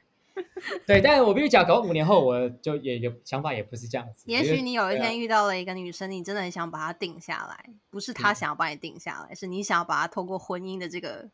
[0.85, 4.23] 对，但是我必须讲，搞不好五年后我就也有想法，也不是这样子。
[4.27, 11.29] 也许你有一天遇到了一个女生，你真的很想把她定下来，不是她嗯想要把你定下来，是你想要把她透过婚姻的这个、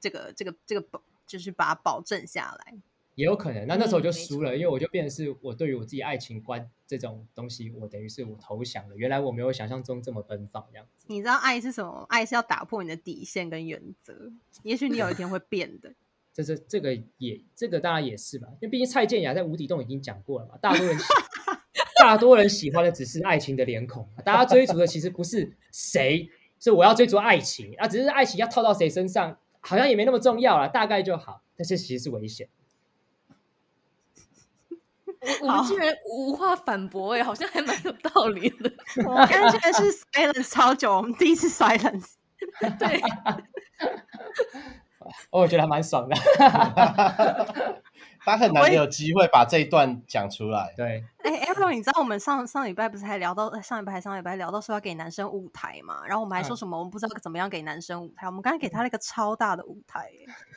[0.00, 2.74] 这个、这个、这个保，就是把它保证下来。
[3.16, 3.64] 也有可能。
[3.68, 8.96] 那那时候我就输了，因为我就变成是我对于我自己爱情观这种东西，我等于是我投降了。
[8.96, 11.06] 原来我没有想象中这么奔放这样子。
[11.06, 12.04] 你知道爱是什么？
[12.08, 14.32] 爱是要打破你的底线跟原则。
[14.64, 15.94] 也许你有一天会变的。
[16.34, 21.04] 这这这个也这个当然也是吧，因为毕竟蔡健雅在无底洞已经讲过了嘛，大多人喜
[22.02, 26.28] 大多人喜欢的只是爱情的脸孔，大家追逐的其实不是谁，
[26.58, 32.48] 是我要追逐爱情啊，只是爱情要套到谁身上，好像也没那么重要了，大概就好，但是其实是危险。
[35.40, 38.70] 我们居然无话反驳哎、好像还蛮有道理的。
[39.06, 42.10] 我们刚才是 silence 超久，我们第一次 silence。
[42.78, 43.42] 对，哦，
[45.30, 46.16] 我觉得还蛮爽的。
[48.24, 50.72] 他很难有机会把这一段讲出来。
[50.76, 56.00] 对，哎 a p r o 你知道我们上上礼拜不是还聊到呃上礼拜还上礼拜聊到说要给男生舞台嘛？
[56.06, 60.08] 然后我们还说嗯什么我们不知道怎么样给男生舞台，我们刚才给他了一个超大的舞台、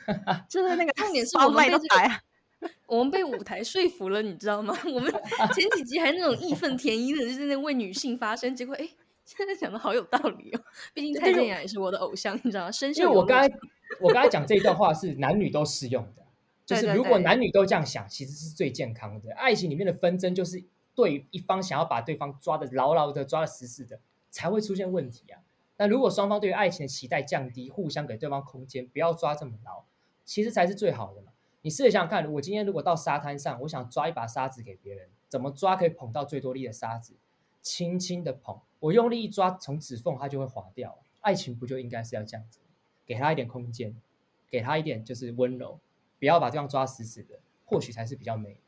[0.06, 2.20] 欸，就是那个重点是我们啊
[2.86, 4.74] 我们被舞台说服了，你知道吗？
[4.86, 5.12] 我们
[5.54, 8.88] 前几集还那种义愤填膺的，就是那为女性发声，结果哎，
[9.24, 10.60] 现在讲的好有道理哦。
[10.92, 12.72] 毕竟蔡健雅也是我的偶像，你知道吗？
[12.72, 13.48] 深因为我刚才
[14.00, 16.22] 我刚才讲这一段话是男女都适用的，
[16.66, 19.32] 就是如果男女都这样想，其实是最健康的。
[19.34, 20.62] 爱情里面的纷争就是
[20.94, 25.40] 对一方想要把对方抓的牢牢的、抓的死死的，才会出现问题啊。
[25.78, 29.84] 那如果双方对于爱情的期待降低，互相给对方空间，不要抓这么牢，
[30.24, 31.32] 其实才是最好的嘛。
[31.62, 37.14] 你试着想想看，我今天如果到沙滩上，我想抓一把沙子给别人，怎么抓可以捧到最多粒的沙子？
[37.62, 40.98] 轻轻的捧，我用力一抓，从指缝它就会滑掉。
[41.20, 42.60] 爱情不就应该是要这样子？
[43.08, 43.96] 给他一点空间，
[44.50, 45.80] 给他一点就是温柔，
[46.20, 48.58] 不要把对方抓死死的，或许才是比较美。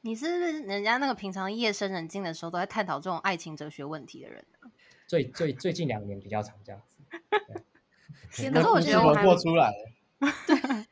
[0.00, 4.70] 你是不是人家那个平常夜深人静的时候都在探讨这种爱情哲学问题的人啊？
[5.06, 6.98] 最最最近两年比较常这样子。
[8.50, 9.90] 可是我觉得我过出来了，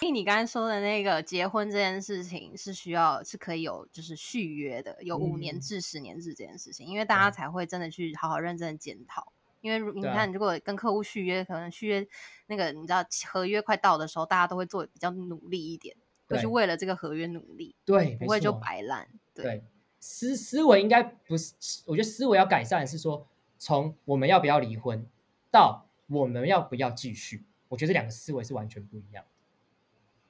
[0.00, 9.32] 因为你刚才说的那个结婚这件事情是需要是可以有就是续约的，有五年嗯至十年制这件事情，因为大家才会真的去好好认真的检讨。
[9.66, 12.06] 因为你看，如果跟客户续约，可能续约
[12.46, 15.96] 那个你知道合约快到的时候，大家都会做比较努力一点，
[16.28, 19.08] 会去对为了这个合约努力，对，不会就错摆烂。
[19.34, 19.64] 对，
[19.98, 23.26] 思思维应该不是，我觉得思维要改善是说，
[23.58, 25.04] 从我们要不要离婚
[25.50, 29.30] 到我们要不要继续，我觉得这两个思维是完全不一样的。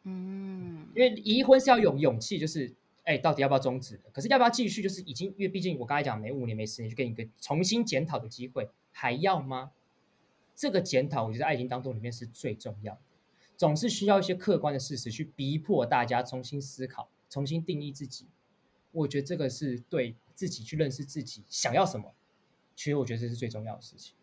[0.05, 2.75] 嗯，因为离婚是要有勇气，就是
[3.05, 4.01] 哎，到底要不要终止？
[4.13, 8.69] 可是要不要继续，就是已经，因为毕竟我刚才讲每五年、每十年，就给你一个重新检讨的机会，
[8.99, 9.73] 还要吗？
[10.55, 13.01] 这个检讨，我觉得在爱情当中里面是最重要的，
[13.59, 18.27] 总是需要一些客观的事实去逼迫大家重新思考、重新定义自己。
[18.93, 22.15] 我觉得这个是对自己去认识自己想要什么，
[22.75, 24.15] 其实我觉得这是最重要的事情。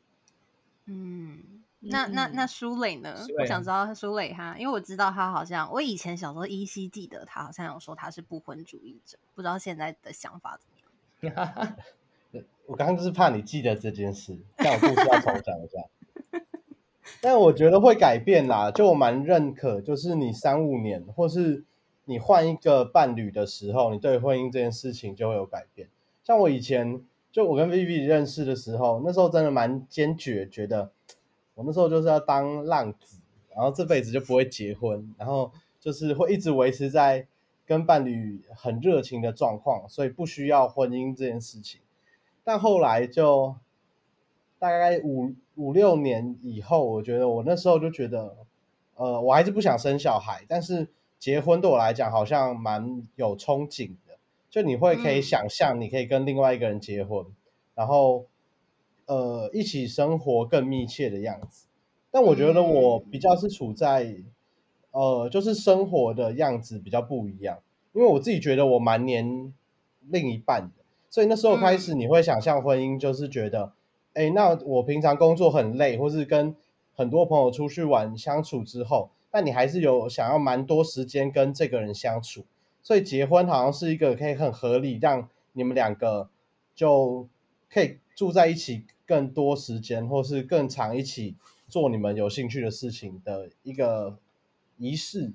[0.86, 11.78] 嗯，那那那舒磊呢我想知道舒磊哈，因为我知道他好像，我以前小时候依稀记得他好像有说他是不婚主义者，不知道现在的想法怎么样。
[12.66, 15.80] 我刚刚就是怕你记得这件事，但我故事要重讲一下。
[17.22, 21.64] 但我觉得会改变啦，就我蛮认可，就是你三五年，或是
[22.06, 25.90] 你换一个伴侣的时候，你对婚姻这件事情就会有改变。
[26.24, 30.92] 像我以前，就我跟 Vivi 认识的时候，那时候真的蛮坚决，觉得
[31.56, 33.20] 我那时候就是要当浪子，
[33.54, 37.28] 然后这辈子就不会结婚，然后就是会一直维持在
[37.66, 41.82] 跟伴侣很热情的状况，所以不需要婚姻这件事情。
[42.44, 43.56] 但后来就
[44.60, 48.36] 大概五五六年以后，我觉得我那时候就觉得，
[48.96, 50.88] 呃，我还是不想生小孩，但是
[51.20, 54.18] 结婚对我来讲好像蛮有憧憬的，
[54.50, 55.22] 就你会可以嗯。
[55.22, 57.26] 想象你可以跟另外一个人结婚，
[57.76, 58.26] 然后
[59.06, 61.68] 呃一起生活更密切的样子。
[62.12, 64.16] 但我觉得我比较是处在
[64.92, 67.60] 呃，就是生活的样子比较不一样，
[67.94, 69.52] 因为我自己觉得我蛮黏
[70.02, 70.83] 另一半的，
[71.14, 73.72] 所以那时候开始你会想象婚姻，就是觉得，
[74.14, 76.56] 哎，那我平常工作很累，或是跟
[76.96, 82.46] 很多朋友出去玩相处之后，那你还是有想要蛮多时间跟这个人相处，
[82.82, 86.30] 所以结婚好像是一个可以很合理让你们两个
[86.74, 87.28] 就
[87.72, 91.36] 可以住在一起更多时间，或是更长一起
[91.68, 94.18] 做你们有兴趣的事情的一个。
[94.80, 95.32] 仪式，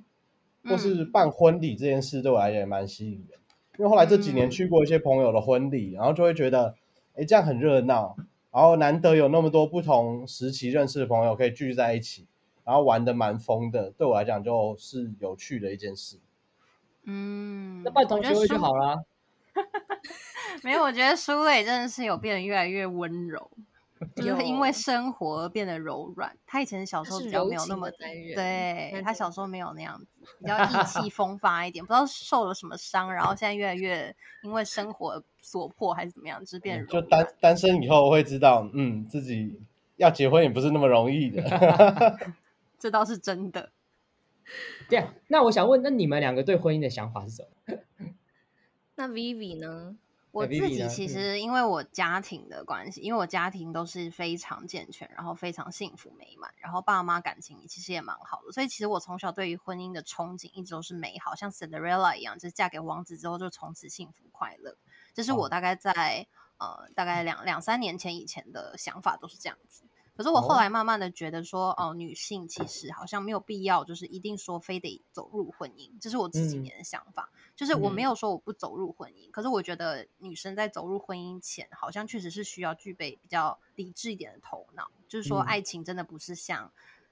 [0.64, 3.38] 或是办婚礼这件事，对我来讲也蛮吸引人。
[3.78, 6.74] 因为后来这几年去过一些朋友的婚礼，然后就会觉得，
[7.14, 8.16] 哎，这样很热闹，
[8.52, 12.26] 然后难得有那么多不同时期认识的朋友可以聚在一起，
[12.64, 16.18] 然后玩的蛮疯的，对我来讲就是有趣的一件事。
[17.04, 19.04] 嗯，那办同学会就好了。
[20.64, 23.48] 没有，我觉得苏磊真的是有变得越来越温柔。
[24.16, 26.36] 就是因为生活而变得柔软。
[26.46, 30.06] 他以前小时候比较没有那么对，他小时候没有那样子，
[30.38, 31.84] 比较意气 风发一点。
[31.84, 39.60] 不知道受了什么伤，然后现在越来越因为生活所迫还是怎么样，就是变就单单身以后会知道，嗯，自己
[39.96, 41.42] 要结婚也不是那么容易的。
[42.78, 43.72] 这倒是真的。
[44.88, 47.76] 对啊，那我想问，那你们两个对婚姻的想法是什么？
[48.94, 49.96] 那 Vivi 呢？
[50.38, 64.76] 我自己其实因为我家庭的关系，因为我家庭都是非常健全，然后非常幸福美满，然后爸妈感情其实也蛮好的，所以其实我从小对于婚姻的憧憬一直都是美好，像 Cinderella 一样，就是嫁给王子之后就从此幸福快乐。
[65.12, 66.26] 这是我大概在
[66.58, 69.82] 呃大概两两三年前以前的想法都是这样子。
[70.18, 77.30] 可是我后来慢慢的觉得说，哦，女性其实好像没有必要，就是一定说非得走入婚姻，这是我这几年的想法。
[77.54, 84.90] 就是我没有说我不走入婚姻，可是我觉得女生在走入婚姻前，好像确实是需要具备比较理智一点的头脑。
[85.06, 86.68] 就是说，爱情真的不是像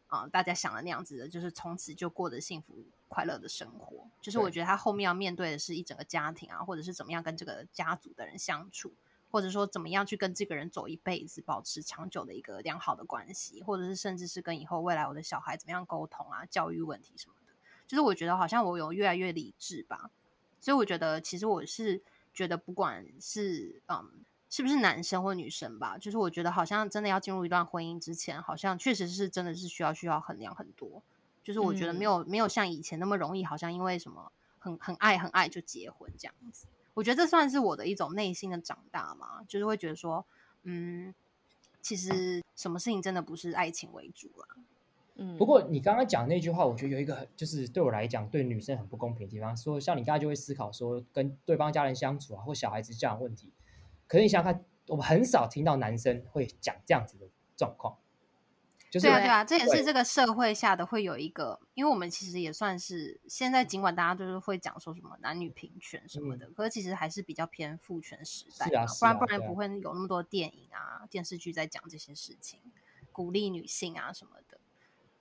[0.09, 2.75] 啊大家想的那样子的，就是从此就过着幸福
[3.07, 4.05] 快乐的生活。
[4.21, 8.93] 就是我觉得他后面要面对的是一整个家庭啊，或者是怎么样跟这个家族的人相处。
[9.37, 17.53] 或者说怎么样去跟这个人走一辈子，保持长久的一个良好的关系，或者是甚至是跟以后未来我的小孩怎么样沟通啊，教育问题什么的，
[17.87, 20.11] 就是我觉得好像我有越来越理智吧。
[20.59, 22.01] 所以我觉得其实我是
[22.33, 31.03] 觉得不管是嗯是不是男生或女生吧，就是我觉得好像真的要进入一段婚姻之前，好像确实是真的是需要需要衡量很多。
[31.45, 36.67] 就是我觉得没有没有像以前那么容易，好像因为什么很很爱很爱就结婚这样子。
[36.97, 40.25] 我觉得这算是我的一种内心的长大嘛，就是会觉得说，
[40.63, 41.15] 嗯，
[41.83, 44.47] 其实什么事情真的不是爱情为主啦。
[45.17, 53.53] 嗯，不过你刚刚讲那句话，我觉得有一个就是对我来讲对女生很不公平的地方，说像你刚才就会思考说跟对方家人相处啊，或小孩子这样的问题，
[54.07, 57.29] 可是你想想看，我们很少听到男生会讲这样子的
[57.59, 57.99] 状况。
[59.01, 72.61] 对啊，对啊，这也是这个社会下的会有一个，因为我们其实也算是现在，尽管大家就是会讲说什么男女平权什么的，可是其实还是比较偏父权时代嘛，不然不然不会有那么多电影啊、电视剧在讲这些事情，
[73.13, 74.59] 鼓励女性啊什么的。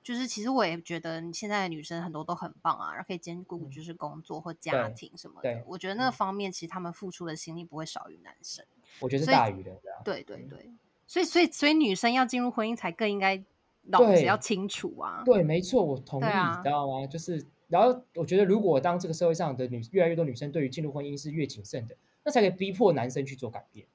[0.04, 5.64] 就是其实我也觉得现在的女生很多都很棒啊，然后可以兼顾就是工作或家庭什么的。
[5.66, 8.64] 我觉得那个方面其实他们付出的心力不会少于男生。
[9.00, 10.72] 我觉得是大于的，对对对。
[11.08, 13.44] 所以所以所以女生要进入婚姻才更应该。
[13.88, 15.22] 脑子要清楚啊！
[15.26, 17.06] 对，没错，我同意，你知道吗？
[17.08, 23.86] 就是，然后我觉得，如果当这个社会上的女越来越多女生对于进入婚姻是越谨慎的，那才可以逼迫男生去做改变。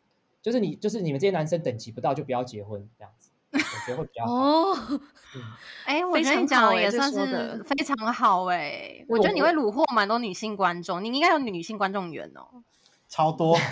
[0.43, 4.32] 就是你，就是你们这些男生等级不到就不要结婚，这样子，我觉得会比较好。
[4.32, 5.01] 哦，
[5.84, 9.05] 哎，我觉得你讲的也算是非常好哎。
[9.09, 12.62] 我觉得你会虏获蛮多女性观众，你应该有女性观众缘哦，
[13.09, 13.59] 超多。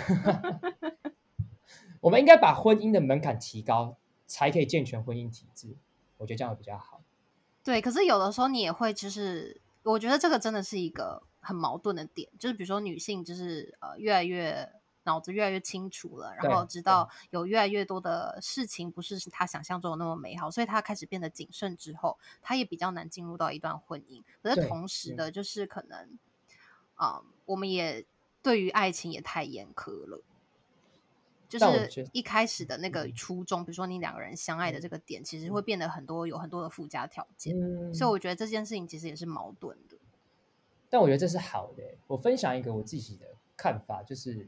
[2.01, 3.97] 我们应该把婚姻的门槛提高，
[4.27, 5.75] 才可以健全婚姻体制。
[6.19, 7.01] 我觉得这样比较好。
[7.63, 14.71] 对，可是有的时候你也会，就是我觉得这个真的是一个很矛盾的点，就是比如说女性就是呃越来越
[15.03, 24.23] 脑子越来越清楚了，然后知道有越来越多的事情不是她想象中的那么美好，所以她开始变得谨慎之后，她也比较难进入到一段婚姻。
[24.43, 26.17] 可是同时的，就是可能
[26.95, 28.05] 啊，我们也
[28.43, 30.21] 对于爱情也太严苛了。
[31.49, 37.53] 就是一开始的那个初衷，比如说你两个人相爱的这个点，其实会变得很多有很多的附加条件，
[37.93, 39.97] 所以我觉得这件事情其实也是矛盾的。
[40.91, 41.83] 但我觉得这是好的。
[42.07, 43.25] 我分享一个我自己的
[43.57, 44.47] 看法，就是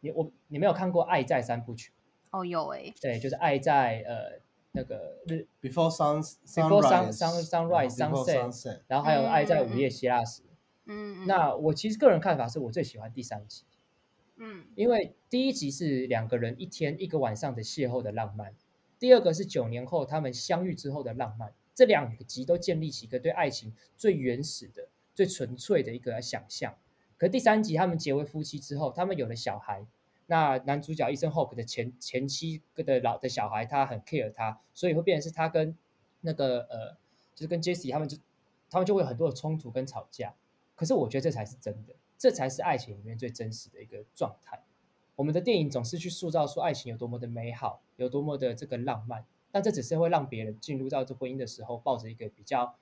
[0.00, 1.90] 你我你没有看过《爱在三部曲》？
[2.30, 4.40] 哦，有哎，对，就是《爱在呃
[4.72, 10.42] 那个日 Before Sun Before Sun Sun Sunrise Sunset》，然后还有《爱在午夜希腊时》。
[10.86, 13.64] 嗯，那我其实个人看法是我最喜欢第三集。
[14.38, 18.54] 嗯因为第一集是两个人一天一个晚上的邂逅的浪漫，
[18.98, 21.52] 第二个是九年后他们相遇之后的浪漫。
[21.74, 26.74] 这两个集都建立起一个对爱情最原始的、最纯粹的一个想象。
[27.16, 29.86] 可第三集他们结为夫妻之后，他们有了小孩。
[30.26, 35.76] 那男主角医生 Hope 的前前妻的老的小孩，他很 care 他，所以会变成是他跟
[36.20, 36.96] 那个呃，
[37.34, 38.18] 就是跟 Jesse 他们就
[38.68, 40.34] 他们就会有很多的冲突跟吵架。
[40.74, 44.60] 可是我觉得这才是真的，这才是爱情里面最真实的一个状态。
[45.16, 52.76] 我们的电影总是去塑造说爱情有多么的美好，有多么的这个浪漫，但这只是会让别人进入到这婚姻的时候，抱着一个比较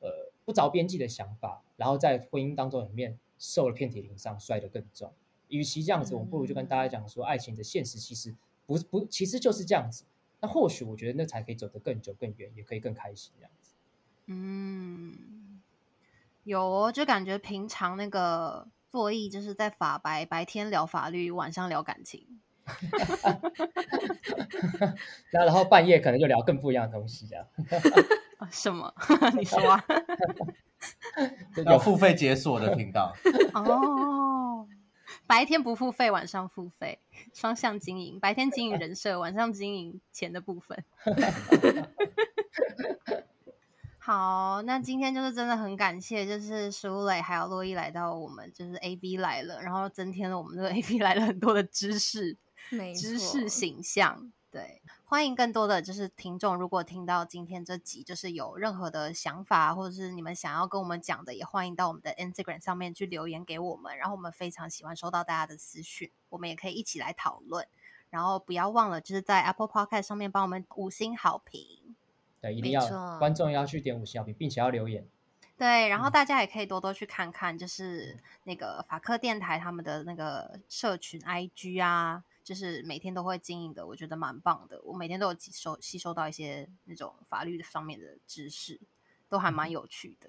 [0.00, 5.12] 呃不着边际的想法，然后在婚姻当中里面受了遍体鳞伤，摔得更重。
[5.48, 8.34] 与其这样子，我们不如就跟大家讲说，爱情的现实其实
[8.66, 10.04] 不不，其实就是这样子。
[10.40, 13.70] 那或许我觉得那才可以走得更久更远，也可以更开心这样子。
[14.26, 15.62] 嗯，
[16.42, 18.66] 有哦，就感觉平常那个
[18.96, 22.26] 作业就是在法白，白天聊法律，晚上聊感情。
[25.30, 27.46] 那然后半夜可能就聊更不一样的东西， 这样。
[28.38, 28.90] 啊什么？
[29.36, 29.84] 你说啊？
[31.66, 33.14] 有付费解锁的频道，
[33.52, 34.66] 哦，
[35.26, 36.98] 白天不付费，晚上付费，
[37.34, 38.18] 双向经营。
[38.18, 40.82] 白天经营人设，晚上经营钱的部分。
[44.06, 52.36] 好，那今天就是真的很感谢，就是舒磊还有洛伊来到我们就是 A B 来了，然后增添了我们这个 A B 来了很多的知识。
[52.96, 54.30] 知识形象。
[54.48, 63.98] 对，欢迎更多的就是听众，如果听到今天这集，就是有任何的想法，或者是你们想要跟我们讲的，也欢迎到我们的 Instagram 上面去留言给我们。
[63.98, 67.66] 然后我们非常喜欢收到大家的私讯，我们也可以一起来讨论。
[68.08, 71.95] 然后不要忘了，就是在 Apple Podcast 上面帮我们五星好评。
[72.50, 75.06] 对，一定要观众要去点五星好评，并且要留言。
[75.58, 84.78] 对，然后嗯大家也可以多多去看看，就是那个法科电台他们的那个社群 IG 啊，就是每天都会经营的，我觉得蛮棒的。
[84.84, 88.78] 我每天都有吸收吸收到一些那种法律上面的知识，
[89.30, 90.28] 都还蛮有趣的。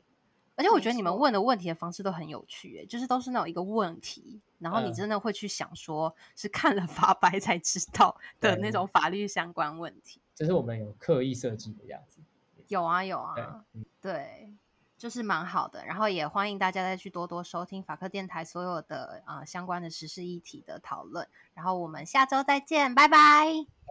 [0.55, 10.21] 而且我觉得你们问的问题的方式都很有趣，诶，就是都是那种一个问题，然后你嗯真的会去想说，是看了法白才知道的那种法律相关问题。
[10.37, 12.19] 这是我们有刻意设计的样子。
[12.67, 13.63] 有啊有啊
[13.99, 14.53] 对
[14.95, 15.83] 就是蛮好的。
[15.83, 21.27] 然后也欢迎大家再去多多收听法克电台所有的啊相关的实事议题的讨论。
[21.55, 23.47] 然后我们下周再见拜拜。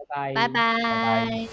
[0.07, 0.47] 拜拜。
[0.47, 1.47] 拜拜。